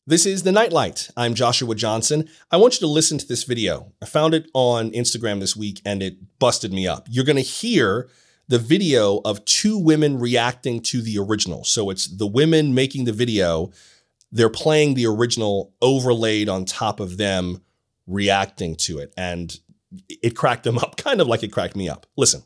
[0.09, 1.11] This is The Nightlight.
[1.15, 2.27] I'm Joshua Johnson.
[2.49, 3.93] I want you to listen to this video.
[4.01, 7.05] I found it on Instagram this week and it busted me up.
[7.11, 8.09] You're going to hear
[8.47, 11.63] the video of two women reacting to the original.
[11.63, 13.69] So it's the women making the video,
[14.31, 17.61] they're playing the original overlaid on top of them
[18.07, 19.13] reacting to it.
[19.15, 19.59] And
[20.09, 22.07] it cracked them up, kind of like it cracked me up.
[22.17, 22.41] Listen.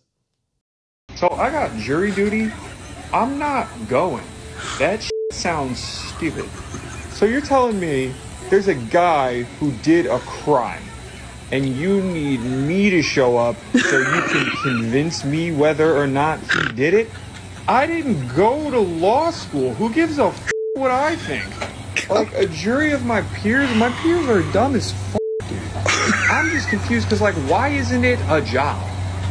[1.15, 2.51] So I got jury duty
[3.13, 4.25] I'm not going.
[4.79, 6.49] That sounds stupid.
[7.13, 8.11] So you're telling me
[8.49, 10.83] there's a guy who did a crime
[11.51, 16.39] and you need me to show up so you can convince me whether or not
[16.39, 17.09] he did it?
[17.67, 19.73] I didn't go to law school.
[19.75, 21.45] Who gives a f- what I think?
[22.09, 25.59] Like a jury of my peers, my peers are dumb as f- dude.
[26.31, 28.81] I'm just confused because like, why isn't it a job?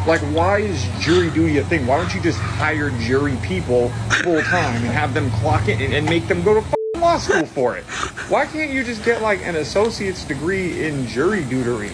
[0.06, 1.86] Like, why is jury duty a thing?
[1.86, 3.88] Why don't you just hire jury people
[4.22, 6.74] full time and have them clock it and, and make them go to f-
[7.12, 7.84] law school for it?
[8.30, 11.92] Why can't you just get like an associate's degree in jury duty?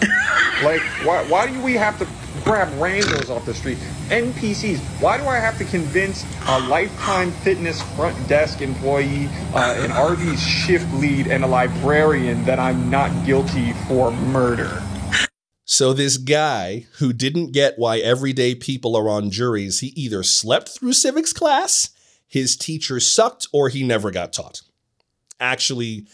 [0.63, 2.07] Like, why, why do we have to
[2.45, 3.79] grab randos off the street?
[4.09, 4.79] NPCs.
[5.01, 10.43] Why do I have to convince a lifetime fitness front desk employee, uh, an Arby's
[10.43, 14.83] shift lead, and a librarian that I'm not guilty for murder?
[15.65, 20.71] So, this guy who didn't get why everyday people are on juries, he either slept
[20.71, 21.91] through civics class,
[22.27, 24.63] his teacher sucked, or he never got taught.
[25.41, 26.07] Actually,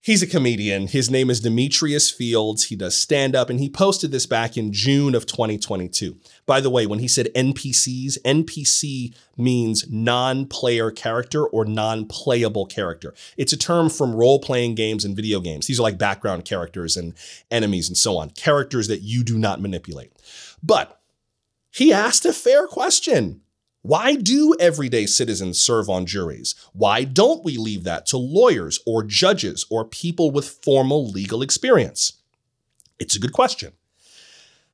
[0.00, 0.86] he's a comedian.
[0.86, 2.64] His name is Demetrius Fields.
[2.64, 6.16] He does stand up, and he posted this back in June of 2022.
[6.46, 12.66] By the way, when he said NPCs, NPC means non player character or non playable
[12.66, 13.14] character.
[13.36, 15.66] It's a term from role playing games and video games.
[15.66, 17.14] These are like background characters and
[17.50, 20.12] enemies and so on, characters that you do not manipulate.
[20.62, 21.00] But
[21.70, 23.42] he asked a fair question.
[23.82, 26.54] Why do everyday citizens serve on juries?
[26.72, 32.14] Why don't we leave that to lawyers or judges or people with formal legal experience?
[32.98, 33.72] It's a good question.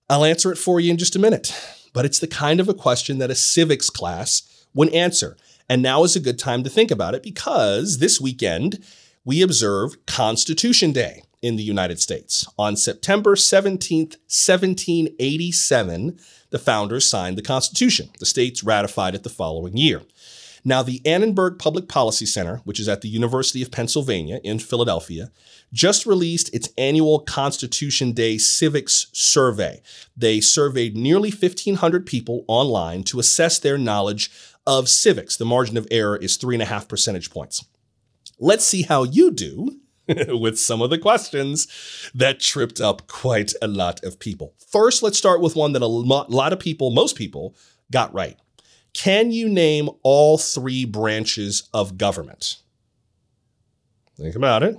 [0.09, 1.55] I'll answer it for you in just a minute,
[1.93, 5.37] but it's the kind of a question that a civics class would answer.
[5.69, 8.83] And now is a good time to think about it because this weekend
[9.25, 12.47] we observe Constitution Day in the United States.
[12.59, 16.19] On September 17th, 1787,
[16.55, 18.11] the founders signed the Constitution.
[18.21, 20.03] The states ratified it the following year.
[20.65, 25.33] Now, the Annenberg Public Policy Center, which is at the University of Pennsylvania in Philadelphia,
[25.73, 29.83] just released its annual Constitution Day Civics Survey.
[30.17, 34.31] They surveyed nearly 1,500 people online to assess their knowledge
[34.65, 35.37] of civics.
[35.37, 37.65] The margin of error is three and a half percentage points.
[38.39, 39.81] Let's see how you do
[40.29, 41.67] with some of the questions
[42.15, 44.55] that tripped up quite a lot of people.
[44.69, 47.55] First, let's start with one that a lot of people, most people,
[47.91, 48.39] got right.
[48.93, 52.57] Can you name all three branches of government?
[54.17, 54.79] Think about it.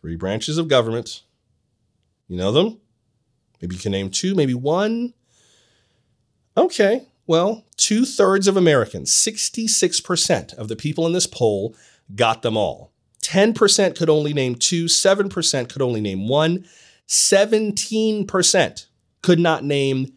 [0.00, 1.22] Three branches of government.
[2.28, 2.80] You know them?
[3.60, 5.14] Maybe you can name two, maybe one.
[6.56, 11.76] Okay, well, two thirds of Americans, 66% of the people in this poll,
[12.14, 12.92] got them all.
[13.26, 16.64] 10% could only name two, 7% could only name one,
[17.08, 18.86] 17%
[19.20, 20.12] could not name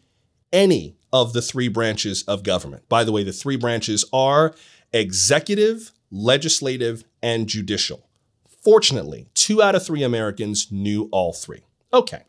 [0.52, 2.88] any of the three branches of government.
[2.88, 4.54] By the way, the three branches are
[4.92, 8.08] executive, legislative, and judicial.
[8.62, 11.64] Fortunately, two out of three Americans knew all three.
[11.92, 12.22] Okay,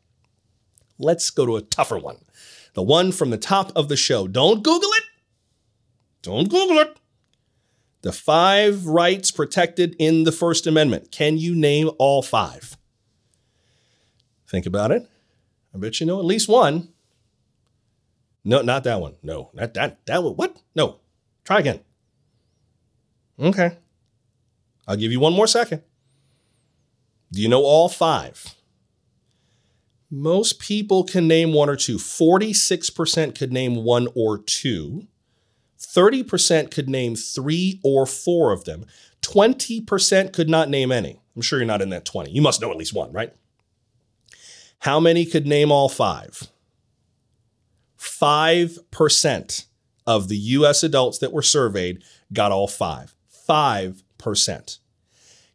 [0.97, 2.17] let's go to a tougher one.
[2.73, 4.27] The one from the top of the show.
[4.27, 5.03] Don't Google it.
[6.23, 6.97] Don't Google it.
[8.01, 11.11] The five rights protected in the First Amendment.
[11.11, 12.77] Can you name all five?
[14.47, 15.07] Think about it.
[15.73, 16.89] I bet you know at least one.
[18.43, 19.15] No, not that one.
[19.21, 20.33] No, not that that one.
[20.33, 20.57] What?
[20.75, 20.99] No.
[21.43, 21.79] Try again.
[23.39, 23.77] Okay.
[24.87, 25.83] I'll give you one more second.
[27.31, 28.55] Do you know all five?
[30.09, 31.97] Most people can name one or two.
[31.97, 35.07] 46% could name one or two.
[35.93, 38.85] 30% could name three or four of them.
[39.21, 41.19] 20% could not name any.
[41.35, 42.31] I'm sure you're not in that 20.
[42.31, 43.33] You must know at least one, right?
[44.79, 46.49] How many could name all five?
[47.99, 49.65] 5%
[50.07, 53.15] of the US adults that were surveyed got all five.
[53.47, 54.79] 5%.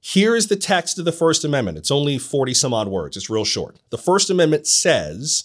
[0.00, 1.78] Here is the text of the First Amendment.
[1.78, 3.76] It's only 40 some odd words, it's real short.
[3.90, 5.44] The First Amendment says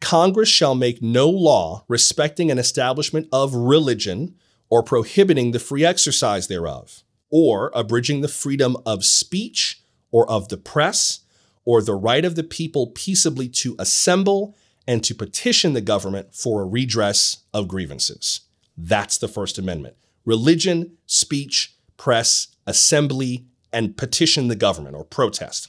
[0.00, 4.34] Congress shall make no law respecting an establishment of religion
[4.68, 10.56] or prohibiting the free exercise thereof, or abridging the freedom of speech or of the
[10.56, 11.20] press,
[11.64, 16.62] or the right of the people peaceably to assemble and to petition the government for
[16.62, 18.42] a redress of grievances.
[18.76, 19.96] That's the First Amendment.
[20.24, 25.68] Religion, speech, press, assembly, and petition the government or protest.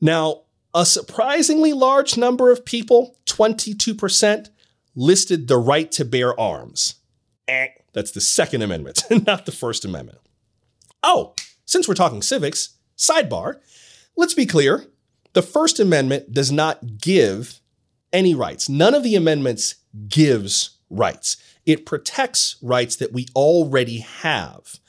[0.00, 0.42] Now,
[0.74, 4.48] a surprisingly large number of people, 22%,
[4.94, 6.96] listed the right to bear arms.
[7.46, 10.18] Eh, that's the Second Amendment, not the First Amendment.
[11.02, 13.60] Oh, since we're talking civics, sidebar,
[14.16, 14.86] let's be clear
[15.32, 17.60] the First Amendment does not give
[18.12, 18.68] any rights.
[18.68, 19.76] None of the amendments
[20.08, 21.36] gives rights.
[21.66, 24.80] It protects rights that we already have.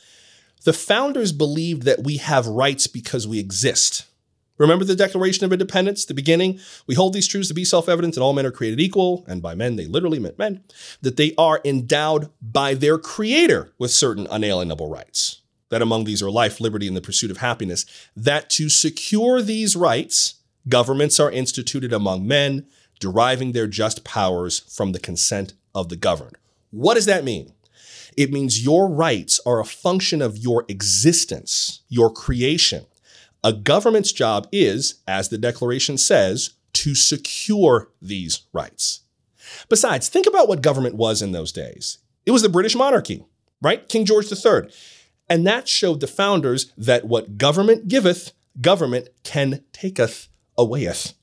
[0.63, 4.05] The founders believed that we have rights because we exist.
[4.60, 6.60] Remember the Declaration of Independence, the beginning?
[6.86, 9.41] We hold these truths to be self evident that all men are created equal, and
[9.41, 10.64] by men they literally meant men,
[11.01, 15.41] that they are endowed by their creator with certain unalienable rights.
[15.70, 17.86] That among these are life, liberty, and the pursuit of happiness.
[18.16, 20.36] That to secure these rights,
[20.68, 22.68] governments are instituted among men,
[22.99, 26.38] deriving their just powers from the consent of the governed.
[26.72, 27.53] What does that mean?
[28.18, 32.86] It means your rights are a function of your existence, your creation.
[33.43, 39.01] A government's job is, as the Declaration says, to secure these rights.
[39.69, 41.99] Besides, think about what government was in those days.
[42.25, 43.23] It was the British monarchy,
[43.61, 43.87] right?
[43.87, 44.69] King George III.
[45.29, 50.27] And that showed the founders that what government giveth, government can taketh
[50.57, 51.13] awayeth.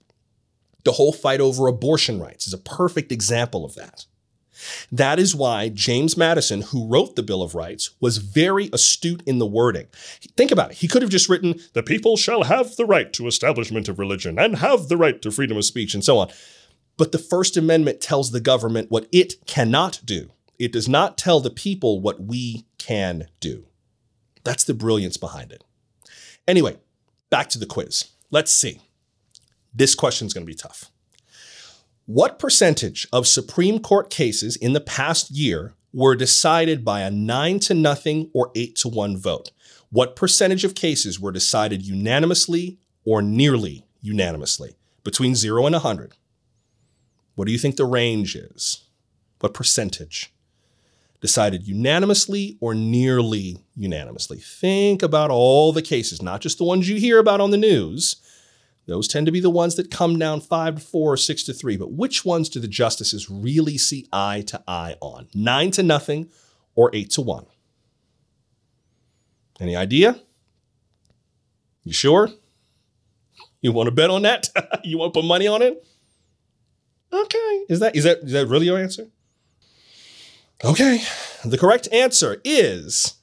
[0.84, 4.06] The whole fight over abortion rights is a perfect example of that.
[4.90, 9.38] That is why James Madison, who wrote the Bill of Rights, was very astute in
[9.38, 9.86] the wording.
[10.36, 10.78] Think about it.
[10.78, 14.38] He could have just written, The people shall have the right to establishment of religion
[14.38, 16.30] and have the right to freedom of speech and so on.
[16.96, 20.30] But the First Amendment tells the government what it cannot do.
[20.58, 23.66] It does not tell the people what we can do.
[24.44, 25.62] That's the brilliance behind it.
[26.48, 26.78] Anyway,
[27.30, 28.06] back to the quiz.
[28.30, 28.80] Let's see.
[29.74, 30.90] This question is going to be tough.
[32.06, 37.58] What percentage of Supreme Court cases in the past year were decided by a 9
[37.58, 39.50] to nothing or 8 to 1 vote?
[39.90, 46.14] What percentage of cases were decided unanimously or nearly unanimously between 0 and 100?
[47.34, 48.84] What do you think the range is?
[49.40, 50.32] What percentage?
[51.20, 54.38] Decided unanimously or nearly unanimously?
[54.38, 58.22] Think about all the cases, not just the ones you hear about on the news
[58.86, 61.52] those tend to be the ones that come down five to four or six to
[61.52, 61.76] three.
[61.76, 65.28] But which ones do the justices really see eye to eye on?
[65.34, 66.30] Nine to nothing
[66.74, 67.46] or eight to one?
[69.58, 70.20] Any idea?
[71.82, 72.30] You sure?
[73.60, 74.48] You want to bet on that?
[74.84, 75.84] you want to put money on it?
[77.12, 77.64] Okay.
[77.68, 79.08] Is that is that is that really your answer?
[80.64, 81.02] Okay.
[81.44, 83.14] The correct answer is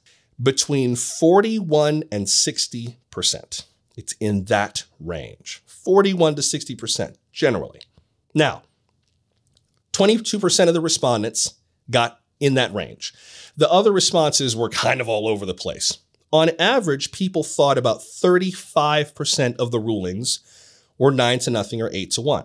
[0.42, 3.66] between 41 and 60 percent.
[3.96, 7.80] It's in that range 41 to 60% generally.
[8.34, 8.62] Now,
[9.92, 11.54] 22% of the respondents
[11.90, 13.14] got in that range.
[13.56, 15.98] The other responses were kind of all over the place.
[16.32, 20.40] On average, people thought about 35% of the rulings
[20.98, 22.44] were 9 to nothing or 8 to 1.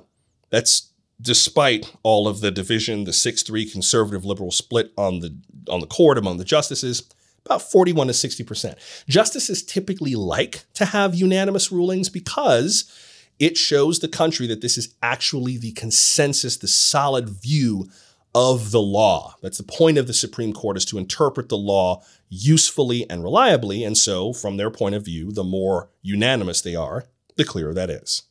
[0.51, 5.35] That's despite all of the division, the 6-3 conservative liberal split on the
[5.67, 7.03] on the court among the justices
[7.49, 8.75] about 41 to 60%.
[9.07, 12.91] Justices typically like to have unanimous rulings because
[13.39, 17.89] it shows the country that this is actually the consensus, the solid view
[18.35, 19.35] of the law.
[19.41, 23.83] That's the point of the Supreme Court is to interpret the law usefully and reliably.
[23.83, 27.05] And so, from their point of view, the more unanimous they are,
[27.37, 28.23] the clearer that is.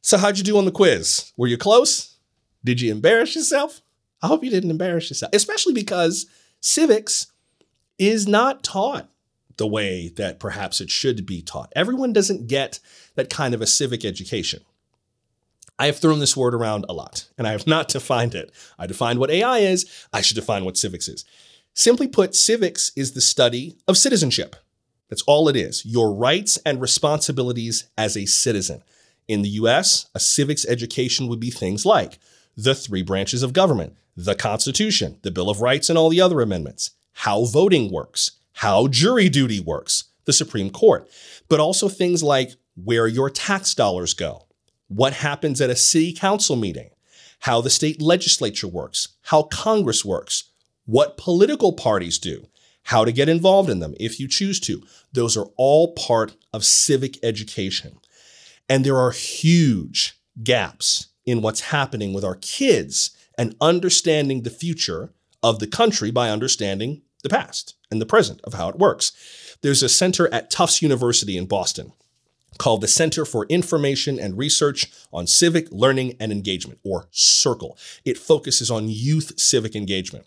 [0.00, 1.32] So, how'd you do on the quiz?
[1.36, 2.16] Were you close?
[2.64, 3.80] Did you embarrass yourself?
[4.22, 6.26] I hope you didn't embarrass yourself, especially because
[6.60, 7.26] civics
[7.98, 9.08] is not taught
[9.56, 11.72] the way that perhaps it should be taught.
[11.74, 12.78] Everyone doesn't get
[13.14, 14.62] that kind of a civic education.
[15.78, 18.52] I have thrown this word around a lot, and I have not defined it.
[18.78, 21.24] I defined what AI is, I should define what civics is.
[21.74, 24.56] Simply put, civics is the study of citizenship.
[25.08, 28.82] That's all it is your rights and responsibilities as a citizen.
[29.28, 32.18] In the US, a civics education would be things like
[32.56, 36.40] the three branches of government, the Constitution, the Bill of Rights, and all the other
[36.40, 41.08] amendments how voting works, how jury duty works, the Supreme Court,
[41.48, 44.46] but also things like where your tax dollars go,
[44.88, 46.90] what happens at a city council meeting,
[47.40, 50.50] how the state legislature works, how Congress works,
[50.84, 52.48] what political parties do,
[52.84, 54.82] how to get involved in them if you choose to.
[55.12, 57.98] Those are all part of civic education.
[58.68, 65.14] And there are huge gaps in what's happening with our kids and understanding the future
[65.42, 69.56] of the country by understanding the past and the present of how it works.
[69.62, 71.92] There's a center at Tufts University in Boston
[72.58, 77.76] called the Center for Information and Research on Civic Learning and Engagement, or CIRCLE.
[78.04, 80.26] It focuses on youth civic engagement.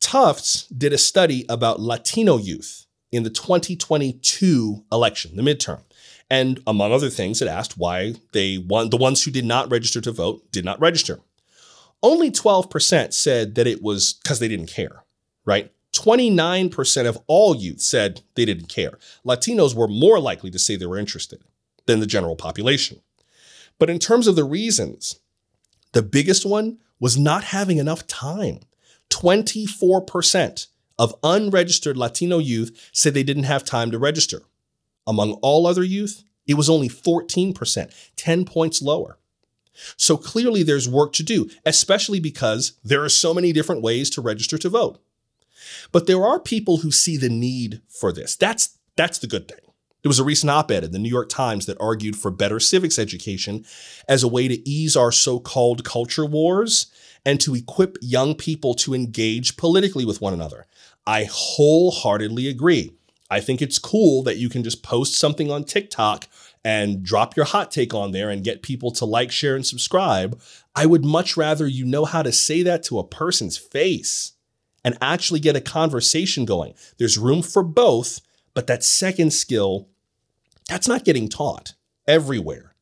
[0.00, 5.82] Tufts did a study about Latino youth in the 2022 election, the midterm.
[6.30, 10.00] And among other things, it asked why they won, the ones who did not register
[10.00, 11.20] to vote did not register.
[12.02, 15.04] Only 12% said that it was because they didn't care,
[15.44, 15.70] right?
[15.94, 18.98] 29% of all youth said they didn't care.
[19.24, 21.42] Latinos were more likely to say they were interested
[21.86, 23.00] than the general population.
[23.78, 25.20] But in terms of the reasons,
[25.94, 28.60] The biggest one was not having enough time.
[29.10, 30.66] 24%
[30.98, 34.42] of unregistered Latino youth said they didn't have time to register.
[35.06, 39.18] Among all other youth, it was only 14%, 10 points lower.
[39.96, 44.20] So clearly there's work to do, especially because there are so many different ways to
[44.20, 45.00] register to vote.
[45.92, 48.36] But there are people who see the need for this.
[48.36, 49.60] That's, that's the good thing.
[50.04, 52.60] There was a recent op ed in the New York Times that argued for better
[52.60, 53.64] civics education
[54.06, 56.92] as a way to ease our so called culture wars
[57.24, 60.66] and to equip young people to engage politically with one another.
[61.06, 62.92] I wholeheartedly agree.
[63.30, 66.28] I think it's cool that you can just post something on TikTok
[66.62, 70.38] and drop your hot take on there and get people to like, share, and subscribe.
[70.76, 74.33] I would much rather you know how to say that to a person's face
[74.84, 76.74] and actually get a conversation going.
[76.98, 78.20] There's room for both,
[78.52, 79.88] but that second skill,
[80.68, 81.74] that's not getting taught
[82.06, 82.74] everywhere.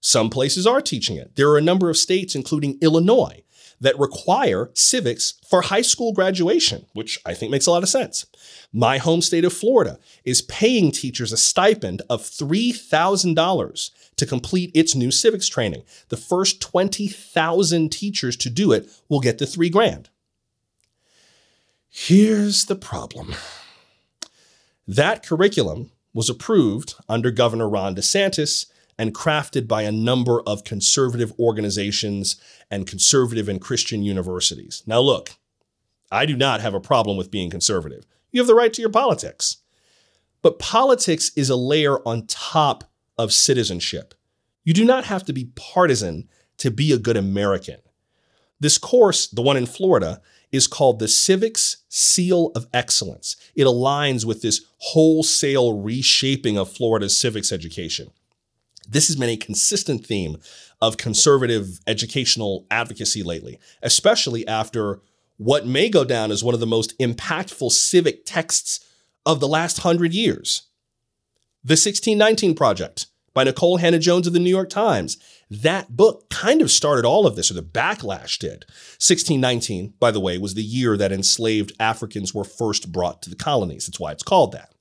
[0.00, 1.36] Some places are teaching it.
[1.36, 3.42] There are a number of states, including Illinois,
[3.80, 8.26] that require civics for high school graduation, which I think makes a lot of sense.
[8.72, 14.94] My home state of Florida is paying teachers a stipend of $3,000 to complete its
[14.94, 15.82] new civics training.
[16.08, 20.10] The first 20,000 teachers to do it will get the three grand.
[21.94, 23.34] Here's the problem.
[24.88, 28.64] That curriculum was approved under Governor Ron DeSantis
[28.98, 32.40] and crafted by a number of conservative organizations
[32.70, 34.82] and conservative and Christian universities.
[34.86, 35.32] Now, look,
[36.10, 38.06] I do not have a problem with being conservative.
[38.30, 39.58] You have the right to your politics.
[40.40, 42.84] But politics is a layer on top
[43.18, 44.14] of citizenship.
[44.64, 46.26] You do not have to be partisan
[46.56, 47.80] to be a good American.
[48.60, 50.22] This course, the one in Florida,
[50.52, 53.36] is called the Civics Seal of Excellence.
[53.56, 58.10] It aligns with this wholesale reshaping of Florida's civics education.
[58.88, 60.36] This has been a consistent theme
[60.80, 65.00] of conservative educational advocacy lately, especially after
[65.38, 68.80] what may go down as one of the most impactful civic texts
[69.24, 70.62] of the last hundred years.
[71.64, 75.16] The 1619 Project by Nikole Hannah-Jones of the New York Times.
[75.50, 78.64] That book kind of started all of this, or the backlash did.
[78.98, 83.36] 1619, by the way, was the year that enslaved Africans were first brought to the
[83.36, 83.86] colonies.
[83.86, 84.72] That's why it's called that.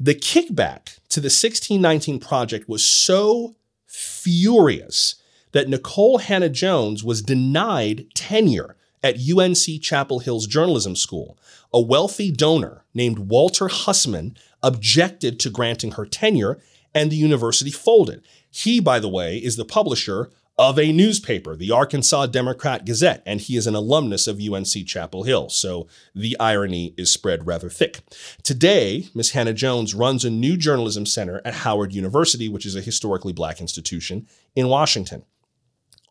[0.00, 3.56] The kickback to the 1619 Project was so
[3.86, 5.16] furious
[5.52, 11.38] that Nikole Hannah-Jones was denied tenure at UNC Chapel Hill's journalism school.
[11.72, 16.60] A wealthy donor named Walter Hussman objected to granting her tenure,
[16.94, 18.22] and the university folded.
[18.50, 23.40] He, by the way, is the publisher of a newspaper, the Arkansas Democrat Gazette, and
[23.40, 25.86] he is an alumnus of UNC Chapel Hill, so
[26.16, 28.00] the irony is spread rather thick.
[28.42, 29.30] Today, Ms.
[29.30, 34.26] Hannah-Jones runs a new journalism center at Howard University, which is a historically black institution
[34.56, 35.24] in Washington.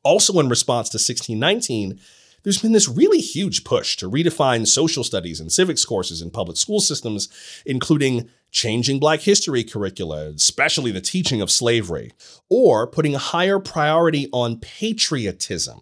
[0.04, 2.00] Also, in response to 1619,
[2.44, 6.58] there's been this really huge push to redefine social studies and civics courses in public
[6.58, 7.30] school systems,
[7.66, 12.12] including changing Black history curricula, especially the teaching of slavery,
[12.50, 15.82] or putting a higher priority on patriotism.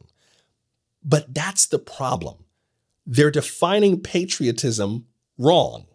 [1.03, 2.45] But that's the problem.
[3.05, 5.05] They're defining patriotism
[5.37, 5.85] wrong.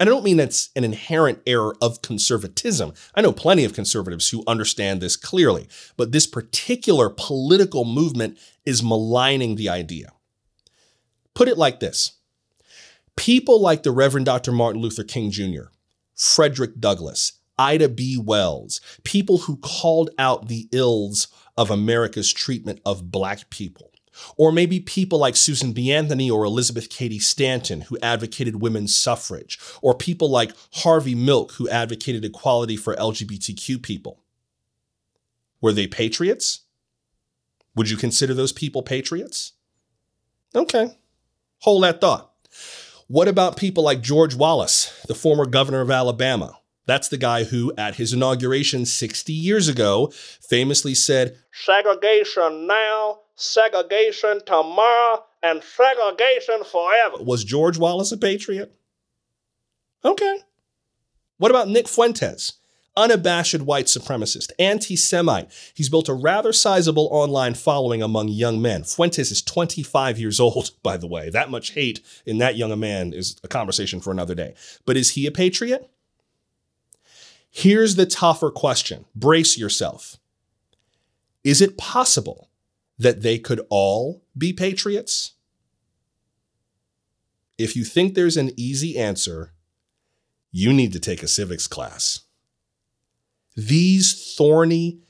[0.00, 2.94] And I don't mean that's an inherent error of conservatism.
[3.14, 8.82] I know plenty of conservatives who understand this clearly, but this particular political movement is
[8.82, 10.12] maligning the idea.
[11.34, 12.18] Put it like this
[13.16, 14.50] people like the Reverend Dr.
[14.50, 15.66] Martin Luther King Jr.,
[16.16, 18.18] Frederick Douglass, Ida B.
[18.18, 23.92] Wells, people who called out the ills of America's treatment of Black people.
[24.36, 25.92] Or maybe people like Susan B.
[25.92, 31.68] Anthony or Elizabeth Cady Stanton, who advocated women's suffrage, or people like Harvey Milk, who
[31.68, 34.20] advocated equality for LGBTQ people.
[35.60, 36.60] Were they patriots?
[37.74, 39.52] Would you consider those people patriots?
[40.54, 40.96] Okay,
[41.60, 42.32] hold that thought.
[43.06, 46.58] What about people like George Wallace, the former governor of Alabama?
[46.86, 54.40] That's the guy who, at his inauguration 60 years ago, famously said, Segregation now, segregation
[54.46, 57.22] tomorrow, and segregation forever.
[57.22, 58.74] Was George Wallace a patriot?
[60.04, 60.38] Okay.
[61.38, 62.52] What about Nick Fuentes?
[62.96, 65.50] unabashed white supremacist, anti Semite.
[65.74, 68.84] He's built a rather sizable online following among young men.
[68.84, 71.30] Fuentes is 25 years old, by the way.
[71.30, 74.54] That much hate in that young a man is a conversation for another day.
[74.84, 75.90] But is he a patriot?
[77.50, 80.16] Here's the tougher question brace yourself.
[81.44, 82.48] Is it possible
[82.98, 85.32] that they could all be patriots?
[87.56, 89.52] If you think there's an easy answer,
[90.50, 92.20] you need to take a civics class.
[93.56, 95.00] These thorny,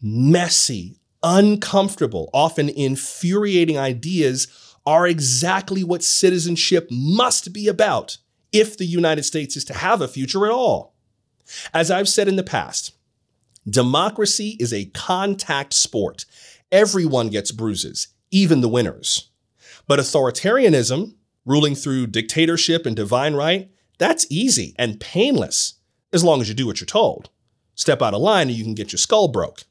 [0.00, 4.48] messy, Uncomfortable, often infuriating ideas
[4.86, 8.16] are exactly what citizenship must be about
[8.52, 10.94] if the United States is to have a future at all.
[11.74, 12.92] As I've said in the past,
[13.68, 16.24] democracy is a contact sport.
[16.72, 19.30] Everyone gets bruises, even the winners.
[19.86, 21.14] But authoritarianism,
[21.44, 25.74] ruling through dictatorship and divine right, that's easy and painless
[26.12, 27.28] as long as you do what you're told.
[27.74, 29.64] Step out of line and you can get your skull broke.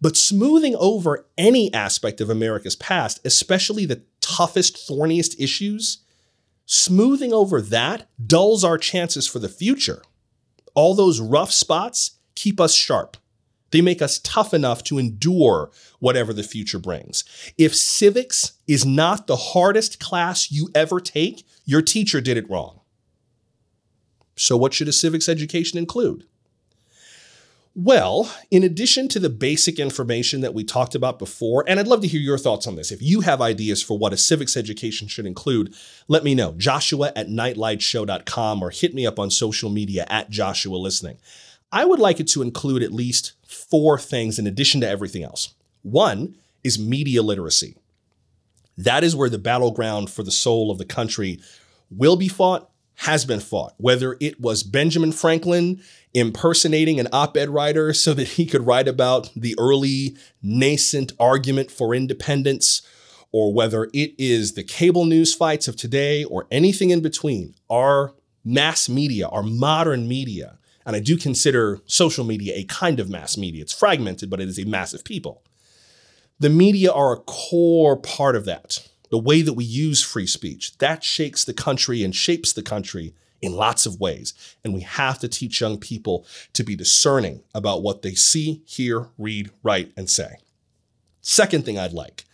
[0.00, 5.98] But smoothing over any aspect of America's past, especially the toughest, thorniest issues,
[6.66, 10.02] smoothing over that dulls our chances for the future.
[10.74, 13.16] All those rough spots keep us sharp.
[13.70, 17.24] They make us tough enough to endure whatever the future brings.
[17.56, 22.80] If civics is not the hardest class you ever take, your teacher did it wrong.
[24.36, 26.24] So, what should a civics education include?
[27.76, 32.00] Well, in addition to the basic information that we talked about before, and I'd love
[32.00, 32.90] to hear your thoughts on this.
[32.90, 35.74] If you have ideas for what a civics education should include,
[36.08, 36.52] let me know.
[36.56, 41.18] Joshua at nightlightshow.com or hit me up on social media at Joshua Listening.
[41.72, 45.54] I would like it to include at least four things in addition to everything else.
[45.82, 47.76] One is media literacy.
[48.76, 51.40] That is where the battleground for the soul of the country
[51.90, 57.48] will be fought, has been fought, whether it was Benjamin Franklin impersonating an op ed
[57.48, 62.82] writer so that he could write about the early nascent argument for independence,
[63.32, 68.12] or whether it is the cable news fights of today or anything in between, our
[68.44, 73.36] mass media, our modern media, and I do consider social media a kind of mass
[73.36, 73.62] media.
[73.62, 75.42] It's fragmented, but it is a mass of people.
[76.38, 78.88] The media are a core part of that.
[79.10, 83.14] The way that we use free speech, that shakes the country and shapes the country
[83.42, 84.34] in lots of ways.
[84.64, 89.08] And we have to teach young people to be discerning about what they see, hear,
[89.18, 90.36] read, write, and say.
[91.20, 92.24] Second thing I'd like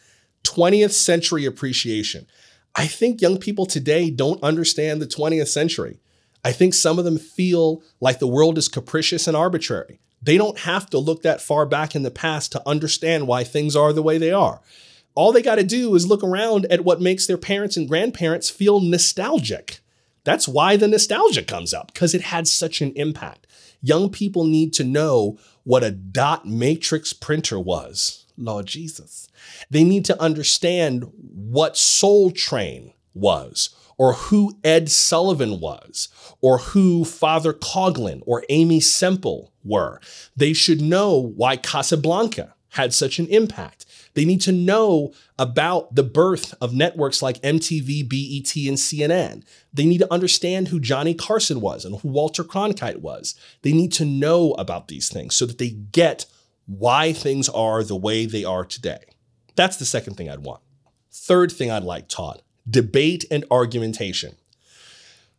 [0.45, 2.27] 20th century appreciation.
[2.75, 5.99] I think young people today don't understand the 20th century.
[6.47, 9.99] I think some of them feel like the world is capricious and arbitrary.
[10.23, 13.75] They don't have to look that far back in the past to understand why things
[13.75, 14.61] are the way they are.
[15.17, 18.49] All they got to do is look around at what makes their parents and grandparents
[18.49, 19.81] feel nostalgic.
[20.23, 23.49] That's why the nostalgia comes up, because it had such an impact.
[23.83, 28.25] Young people need to know what a dot matrix printer was.
[28.37, 29.27] Lord Jesus.
[29.69, 36.09] They need to understand what Soul Train was, or who Ed Sullivan was,
[36.41, 40.01] or who Father Coughlin or Aimee Semple were.
[40.37, 43.87] They should know why Casablanca had such an impact.
[44.15, 49.45] They need to know about the birth of networks like MTV, BET, and CNN.
[49.73, 53.35] They need to understand who Johnny Carson was and who Walter Cronkite was.
[53.63, 56.27] They need to know about these things so that they get
[56.67, 59.05] why things are the way they are today.
[59.55, 60.63] That's the second thing I'd want.
[61.13, 64.37] Third thing I'd like taught debate and argumentation.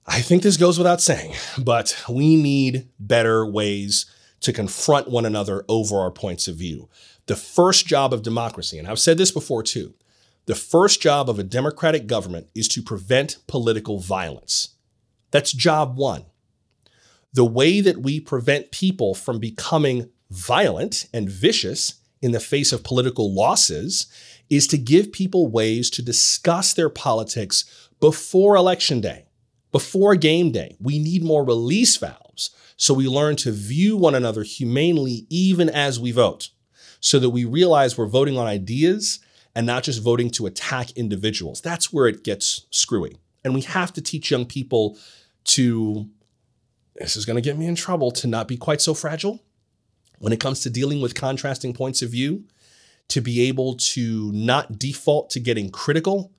[0.06, 4.06] I think this goes without saying, but we need better ways
[4.42, 6.90] to confront one another over our points of view.
[7.26, 9.94] The first job of democracy, and I've said this before too,
[10.46, 14.70] the first job of a democratic government is to prevent political violence.
[15.32, 16.24] That's job one.
[17.34, 22.84] The way that we prevent people from becoming violent and vicious in the face of
[22.84, 24.08] political losses
[24.50, 29.26] is to give people ways to discuss their politics before election day,
[29.72, 30.76] before game day.
[30.80, 36.00] We need more release valves so we learn to view one another humanely even as
[36.00, 36.50] we vote
[37.00, 39.20] so that we realize we're voting on ideas
[39.56, 41.62] and not just voting to attack individuals.
[41.62, 43.18] That's where it gets screwy.
[43.43, 44.98] And we have to teach young people
[45.45, 46.08] to,
[46.95, 49.43] this is going to get me in trouble, to not be quite so fragile
[50.20, 52.43] when it comes to dealing with contrasting points of view,
[53.10, 56.32] to be able to not default to getting critical,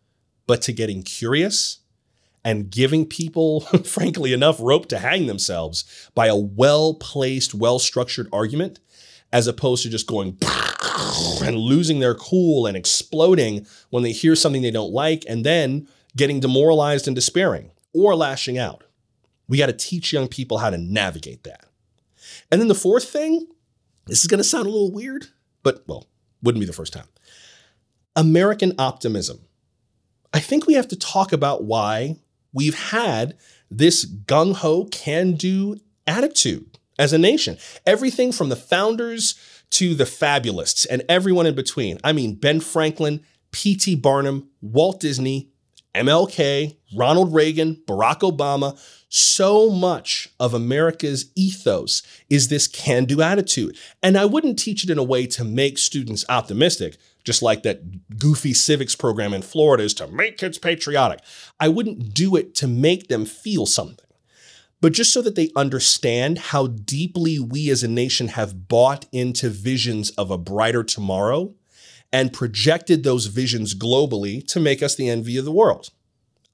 [0.47, 1.79] but to getting curious
[2.45, 8.29] and giving people, frankly, enough rope to hang themselves by a well placed, well structured
[8.33, 8.81] argument
[9.33, 10.39] as opposed to just going
[11.43, 15.87] and losing their cool and exploding when they hear something they don't like and then
[16.17, 18.85] getting demoralized and despairing or lashing out.
[19.49, 21.65] We got to teach young people how to navigate that.
[22.51, 23.47] And then the fourth thing,
[24.07, 25.27] this is going to sound a little weird,
[25.63, 26.07] but well,
[26.43, 27.07] wouldn't be the first time.
[28.17, 29.41] American optimism.
[30.33, 32.17] I think we have to talk about why
[32.53, 33.37] we've had
[33.71, 37.59] this gung ho, can do attitude as a nation.
[37.87, 39.35] Everything from the founders
[39.71, 41.99] to the fabulists and everyone in between.
[42.03, 43.97] I mean, Ben Franklin, P.T.
[43.97, 45.51] Barnum, Walt Disney,
[45.99, 48.79] MLK, Ronald Reagan, Barack Obama,
[49.09, 53.77] so much of America's ethos is this can do attitude.
[54.03, 58.19] And I wouldn't teach it in a way to make students optimistic, just like that
[58.19, 61.21] goofy civics program in Florida is to make kids patriotic.
[61.59, 64.05] I wouldn't do it to make them feel something,
[64.81, 69.49] but just so that they understand how deeply we as a nation have bought into
[69.49, 71.55] visions of a brighter tomorrow
[72.13, 75.91] and projected those visions globally to make us the envy of the world.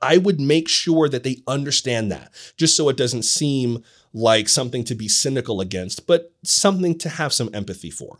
[0.03, 3.83] I would make sure that they understand that, just so it doesn't seem
[4.13, 8.19] like something to be cynical against, but something to have some empathy for.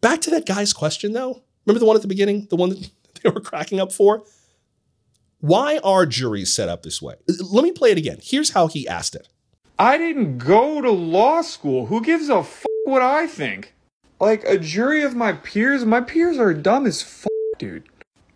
[0.00, 1.42] Back to that guy's question, though.
[1.64, 2.90] Remember the one at the beginning, the one that
[3.22, 4.22] they were cracking up for?
[5.40, 7.14] Why are juries set up this way?
[7.40, 8.18] Let me play it again.
[8.22, 9.28] Here's how he asked it.
[9.78, 11.86] I didn't go to law school.
[11.86, 13.74] Who gives a fuck what I think?
[14.18, 17.84] Like a jury of my peers, my peers are dumb as fuck, dude.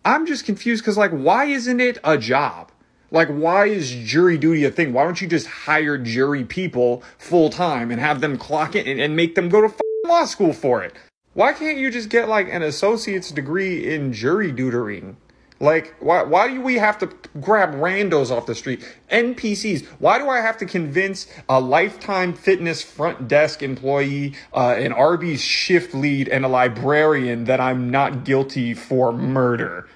[0.05, 2.71] I'm just confused because, like, why isn't it a job?
[3.09, 4.93] Like, why is jury duty a thing?
[4.93, 9.01] Why don't you just hire jury people full time and have them clock it and,
[9.01, 9.73] and make them go to
[10.07, 10.93] law school for it?
[11.33, 15.17] Why can't you just get like an associate's degree in jury tutoring?
[15.61, 17.09] Like, why, why do we have to
[17.39, 18.83] grab randos off the street?
[19.11, 19.85] NPCs.
[19.99, 25.41] Why do I have to convince a lifetime fitness front desk employee, uh, an Arby's
[25.41, 29.87] shift lead, and a librarian that I'm not guilty for murder?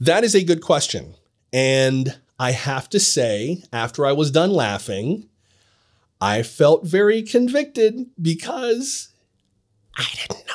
[0.00, 1.14] That is a good question.
[1.52, 5.28] And I have to say, after I was done laughing,
[6.18, 9.08] I felt very convicted because
[9.98, 10.54] I didn't know.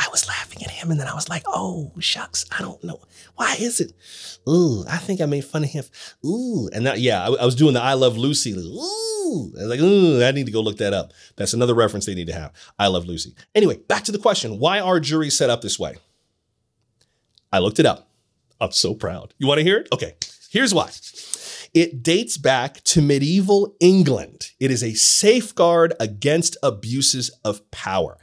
[0.00, 3.00] I was laughing at him and then I was like, oh, shucks, I don't know.
[3.36, 3.92] Why is it?
[4.48, 5.84] Ooh, I think I made fun of him.
[6.24, 6.70] Ooh.
[6.72, 8.52] And that, yeah, I, I was doing the I Love Lucy.
[8.52, 9.52] Ooh.
[9.58, 11.12] I was like, ooh, I need to go look that up.
[11.36, 12.50] That's another reference they need to have.
[12.78, 13.34] I Love Lucy.
[13.54, 15.96] Anyway, back to the question why are juries set up this way?
[17.52, 18.08] I looked it up.
[18.58, 19.34] I'm so proud.
[19.36, 19.88] You want to hear it?
[19.92, 20.14] Okay,
[20.50, 20.90] here's why.
[21.74, 24.52] It dates back to medieval England.
[24.58, 28.16] It is a safeguard against abuses of power.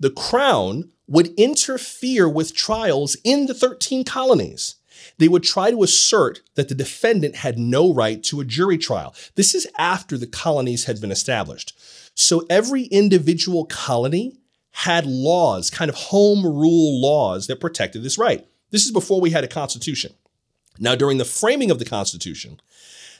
[0.00, 4.76] The crown would interfere with trials in the 13 colonies.
[5.16, 9.14] They would try to assert that the defendant had no right to a jury trial.
[9.34, 11.78] This is after the colonies had been established.
[12.14, 14.36] So every individual colony
[14.72, 18.46] had laws, kind of home rule laws that protected this right.
[18.70, 20.12] This is before we had a constitution.
[20.78, 22.60] Now, during the framing of the Constitution,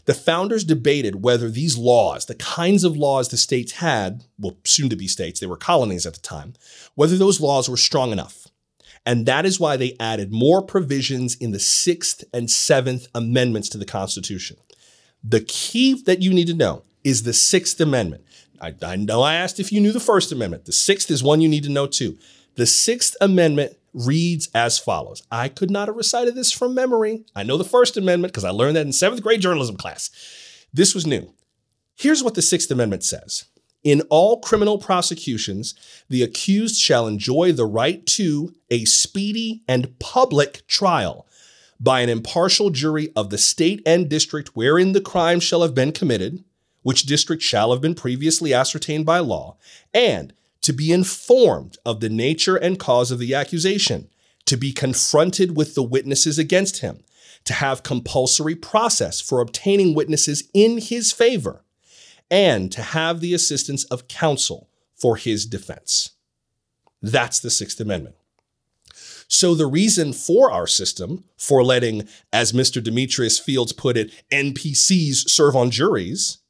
[0.09, 4.89] the founders debated whether these laws, the kinds of laws the states had, well, soon
[4.89, 6.55] to be states, they were colonies at the time,
[6.95, 8.47] whether those laws were strong enough.
[9.05, 13.77] And that is why they added more provisions in the Sixth and Seventh Amendments to
[13.77, 14.57] the Constitution.
[15.23, 18.25] The key that you need to know is the Sixth Amendment.
[18.63, 20.65] I, I know I asked if you knew the First Amendment.
[20.65, 22.17] The Sixth is one you need to know too.
[22.55, 25.23] The Sixth Amendment reads as follows.
[25.31, 27.25] I could not have recited this from memory.
[27.35, 30.11] I know the First Amendment because I learned that in seventh grade journalism class.
[30.73, 31.33] This was new.
[31.97, 33.47] Here's what the Sixth Amendment says
[33.83, 35.75] In all criminal prosecutions,
[36.09, 41.27] the accused shall enjoy the right to a speedy and public trial
[41.81, 45.93] by an impartial jury of the state and district wherein the crime shall have been
[45.93, 46.45] committed,
[46.83, 49.57] which district shall have been previously ascertained by law,
[49.95, 50.33] and
[50.69, 54.07] to be informed of the nature and cause of the accusation,
[54.45, 57.03] to be confronted with the witnesses against him,
[57.45, 61.65] to have compulsory process for obtaining witnesses in his favor,
[62.31, 66.11] and to have the assistance of counsel for his defense.
[67.01, 68.17] That's the Sixth Amendment.
[69.27, 72.85] So, the reason for our system, for letting, as Mr.
[72.85, 76.41] Demetrius Fields put it, NPCs serve on juries,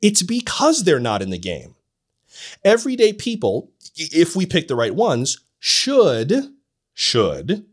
[0.00, 1.74] it's because they're not in the game.
[2.64, 6.32] Everyday people, if we pick the right ones, should,
[6.94, 7.66] should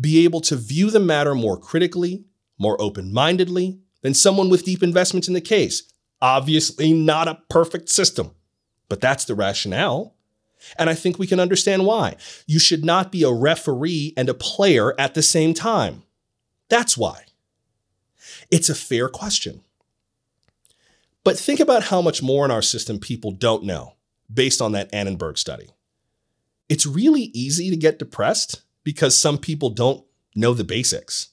[0.00, 2.24] be able to view the matter more critically,
[2.58, 5.82] more open mindedly than someone with deep investments in the case.
[6.20, 8.30] Obviously, not a perfect system,
[8.88, 10.14] but that's the rationale.
[10.78, 12.16] And I think we can understand why.
[12.46, 16.02] You should not be a referee and a player at the same time.
[16.68, 17.24] That's why.
[18.50, 19.62] It's a fair question.
[21.26, 23.94] But think about how much more in our system people don't know
[24.32, 25.70] based on that Annenberg study.
[26.68, 30.04] It's really easy to get depressed because some people don't
[30.36, 31.30] know the basics.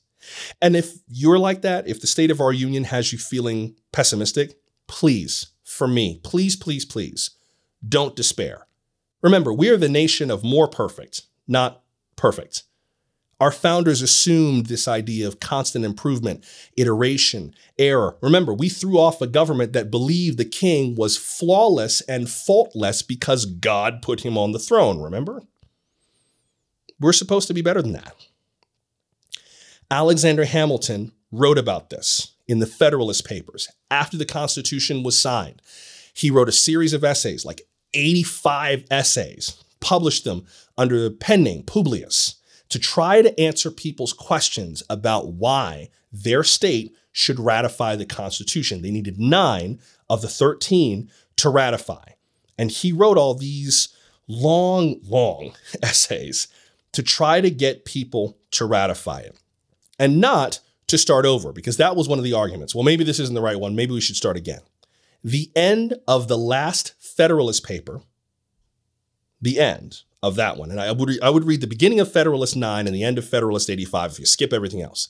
[0.59, 4.57] And if you're like that, if the state of our union has you feeling pessimistic,
[4.87, 7.29] please, for me, please, please, please,
[7.87, 8.65] don't despair.
[9.21, 11.83] Remember, we are the nation of more perfect, not
[12.15, 12.63] perfect.
[13.43, 16.45] Our founders assumed this idea of constant improvement,
[16.77, 18.15] iteration, error.
[18.21, 23.45] Remember, we threw off a government that believed the king was flawless and faultless because
[23.45, 25.43] God put him on the throne, remember?
[27.01, 28.15] We're supposed to be better than that.
[29.91, 35.61] Alexander Hamilton wrote about this in the Federalist Papers after the Constitution was signed.
[36.13, 37.63] He wrote a series of essays, like
[37.93, 40.45] 85 essays, published them
[40.77, 42.39] under the pen name Publius
[42.73, 48.81] to try to answer people's questions about why their state should ratify the Constitution.
[48.81, 52.03] They needed nine of the 13 to ratify.
[52.57, 53.89] And he wrote all these
[54.27, 55.53] long, long
[55.83, 56.47] essays
[56.93, 59.37] to try to get people to ratify it
[59.99, 62.73] and not to start over, because that was one of the arguments.
[62.73, 63.75] Well, maybe this isn't the right one.
[63.75, 64.61] Maybe we should start again.
[65.23, 68.01] The end of the last Federalist paper,
[69.39, 72.55] the end of that one, and I would, I would read the beginning of Federalist
[72.55, 75.09] 9 and the end of Federalist 85 if you skip everything else.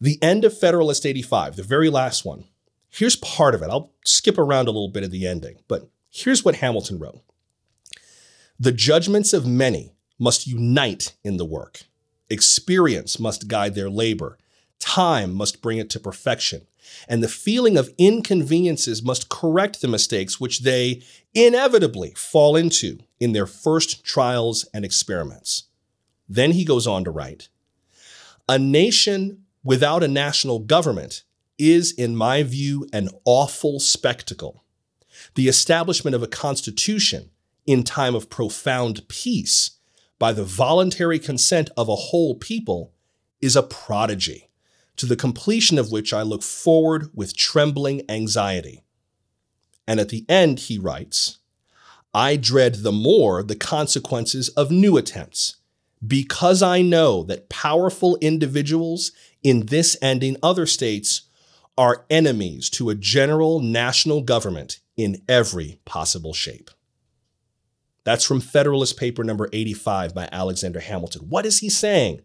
[0.00, 2.44] The end of Federalist 85, the very last one,
[2.90, 3.70] here's part of it.
[3.70, 7.20] I'll skip around a little bit of the ending, but here's what Hamilton wrote
[8.60, 11.84] The judgments of many must unite in the work.
[12.28, 14.36] Experience must guide their labor.
[14.78, 16.66] Time must bring it to perfection.
[17.08, 21.02] And the feeling of inconveniences must correct the mistakes which they
[21.34, 25.64] inevitably fall into in their first trials and experiments.
[26.28, 27.48] Then he goes on to write
[28.48, 31.24] A nation without a national government
[31.58, 34.64] is, in my view, an awful spectacle.
[35.34, 37.30] The establishment of a constitution
[37.66, 39.72] in time of profound peace
[40.18, 42.92] by the voluntary consent of a whole people
[43.40, 44.48] is a prodigy,
[44.96, 48.84] to the completion of which I look forward with trembling anxiety.
[49.86, 51.37] And at the end, he writes,
[52.14, 55.56] I dread the more the consequences of new attempts,
[56.06, 61.22] because I know that powerful individuals in this and in other states
[61.76, 66.70] are enemies to a general national government in every possible shape.
[68.04, 71.28] That's from Federalist Paper number 85 by Alexander Hamilton.
[71.28, 72.22] What is he saying?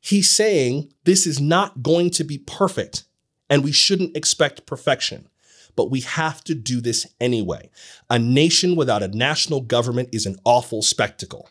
[0.00, 3.04] He's saying this is not going to be perfect
[3.48, 5.28] and we shouldn't expect perfection,
[5.76, 7.70] but we have to do this anyway.
[8.10, 11.48] A nation without a national government is an awful spectacle.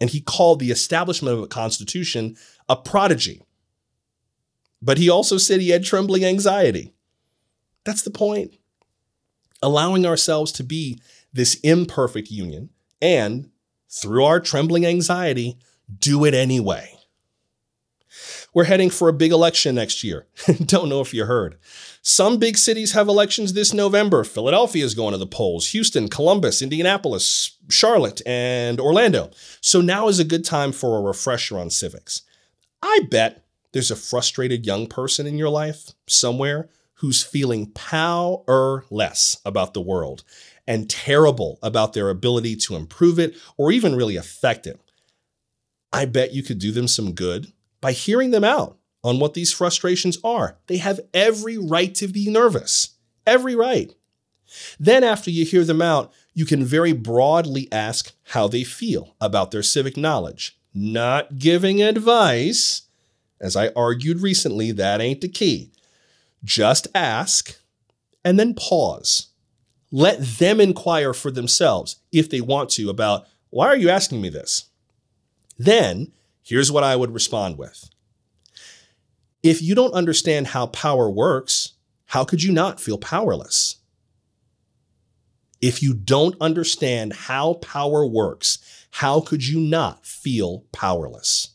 [0.00, 2.36] And he called the establishment of a constitution
[2.68, 3.42] a prodigy.
[4.80, 6.92] But he also said he had trembling anxiety.
[7.84, 8.54] That's the point.
[9.62, 11.00] Allowing ourselves to be
[11.32, 13.50] this imperfect union and
[13.90, 15.58] through our trembling anxiety,
[15.98, 16.93] do it anyway.
[18.54, 20.26] We're heading for a big election next year.
[20.64, 21.58] Don't know if you heard.
[22.02, 24.22] Some big cities have elections this November.
[24.22, 29.32] Philadelphia is going to the polls, Houston, Columbus, Indianapolis, Charlotte, and Orlando.
[29.60, 32.22] So now is a good time for a refresher on civics.
[32.80, 39.74] I bet there's a frustrated young person in your life somewhere who's feeling powerless about
[39.74, 40.22] the world
[40.64, 44.80] and terrible about their ability to improve it or even really affect it.
[45.92, 47.52] I bet you could do them some good
[47.84, 50.56] by hearing them out on what these frustrations are.
[50.68, 52.94] They have every right to be nervous,
[53.26, 53.94] every right.
[54.80, 59.50] Then, after you hear them out, you can very broadly ask how they feel about
[59.50, 60.58] their civic knowledge.
[60.72, 62.88] Not giving advice.
[63.38, 65.70] As I argued recently, that ain't the key.
[66.42, 67.58] Just ask
[68.24, 69.26] and then pause
[69.92, 74.30] let them inquire for themselves if they want to about why are you asking me
[74.30, 74.70] this?
[75.58, 76.12] Then
[76.44, 77.90] here's what I would respond with.
[79.42, 81.72] If you don't understand how power works,
[82.06, 83.76] how could you not feel powerless?
[85.60, 91.54] If you don't understand how power works, how could you not feel powerless?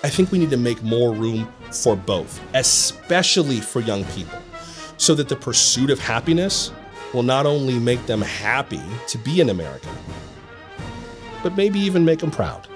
[0.02, 4.40] I think we need to make more room for both, especially for young people,
[4.96, 6.72] so that the pursuit of happiness
[7.14, 9.88] will not only make them happy to be in America,
[11.44, 12.66] but maybe even make them proud.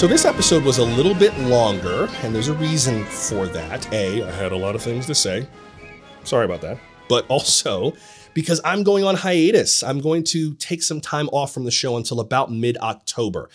[0.00, 3.92] So this episode was a little bit longer, and there's a reason for that.
[3.92, 5.46] A, I had a lot of things to say.
[6.24, 6.78] Sorry about that.
[7.06, 7.92] But also
[8.32, 9.82] because I'm going on hiatus.
[9.82, 13.50] I'm going to take some time off from the show until about mid October.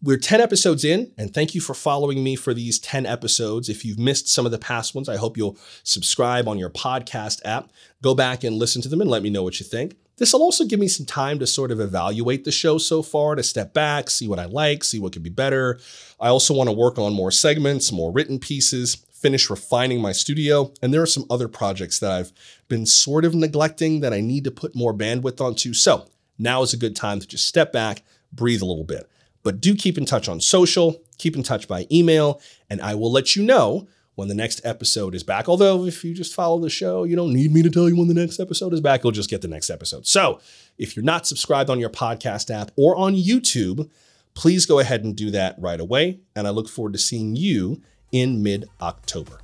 [0.00, 3.68] We're 10 episodes in, and thank you for following me for these 10 episodes.
[3.68, 7.40] If you've missed some of the past ones, I hope you'll subscribe on your podcast
[7.44, 7.72] app.
[8.02, 9.96] Go back and listen to them and let me know what you think.
[10.18, 13.36] This will also give me some time to sort of evaluate the show so far,
[13.36, 15.78] to step back, see what I like, see what could be better.
[16.20, 20.72] I also want to work on more segments, more written pieces, finish refining my studio,
[20.82, 22.32] and there are some other projects that I've
[22.68, 25.72] been sort of neglecting that I need to put more bandwidth onto.
[25.72, 26.08] So
[26.38, 28.02] now is a good time to just step back,
[28.32, 29.08] breathe a little bit.
[29.42, 33.10] But do keep in touch on social, keep in touch by email, and I will
[33.10, 33.88] let you know
[34.18, 35.48] when the next episode is back.
[35.48, 38.08] Although, if you just follow the show, you don't need me to tell you when
[38.08, 39.04] the next episode is back.
[39.04, 40.08] You'll just get the next episode.
[40.08, 40.40] So,
[40.76, 43.88] if you're not subscribed on your podcast app or on YouTube,
[44.34, 46.18] please go ahead and do that right away.
[46.34, 49.38] And I look forward to seeing you in mid October.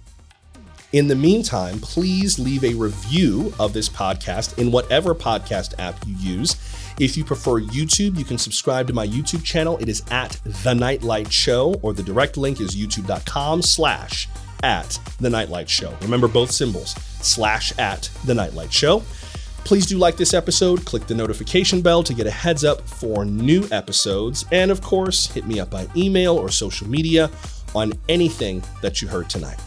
[0.90, 6.16] In the meantime, please leave a review of this podcast in whatever podcast app you
[6.16, 6.56] use.
[6.98, 9.78] If you prefer YouTube, you can subscribe to my YouTube channel.
[9.78, 14.28] It is at The Nightlight Show, or the direct link is youtube.com slash
[14.64, 15.94] at The Nightlight Show.
[16.00, 19.02] Remember both symbols, slash at The Nightlight Show.
[19.64, 23.24] Please do like this episode, click the notification bell to get a heads up for
[23.24, 27.30] new episodes, and of course, hit me up by email or social media
[27.74, 29.58] on anything that you heard tonight.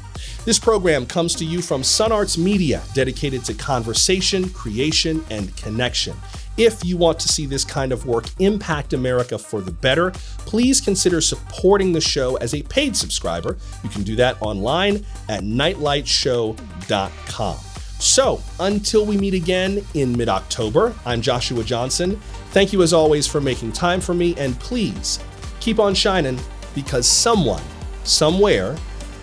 [0.46, 6.16] This program comes to you from Sun Arts Media, dedicated to conversation, creation, and connection.
[6.58, 10.82] If you want to see this kind of work impact America for the better, please
[10.82, 13.58] consider supporting the show as a paid subscriber.
[13.84, 17.58] You can do that online at nightlightshow.com.
[18.00, 22.20] So, until we meet again in mid October, I'm Joshua Johnson.
[22.52, 25.20] Thank you as always for making time for me, and please
[25.60, 26.40] keep on shining
[26.74, 27.64] because someone,
[28.04, 28.76] somewhere,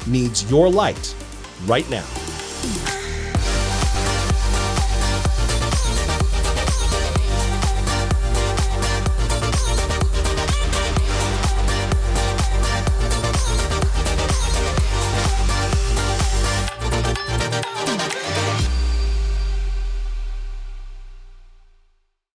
[0.07, 1.15] needs your light
[1.67, 2.05] right now.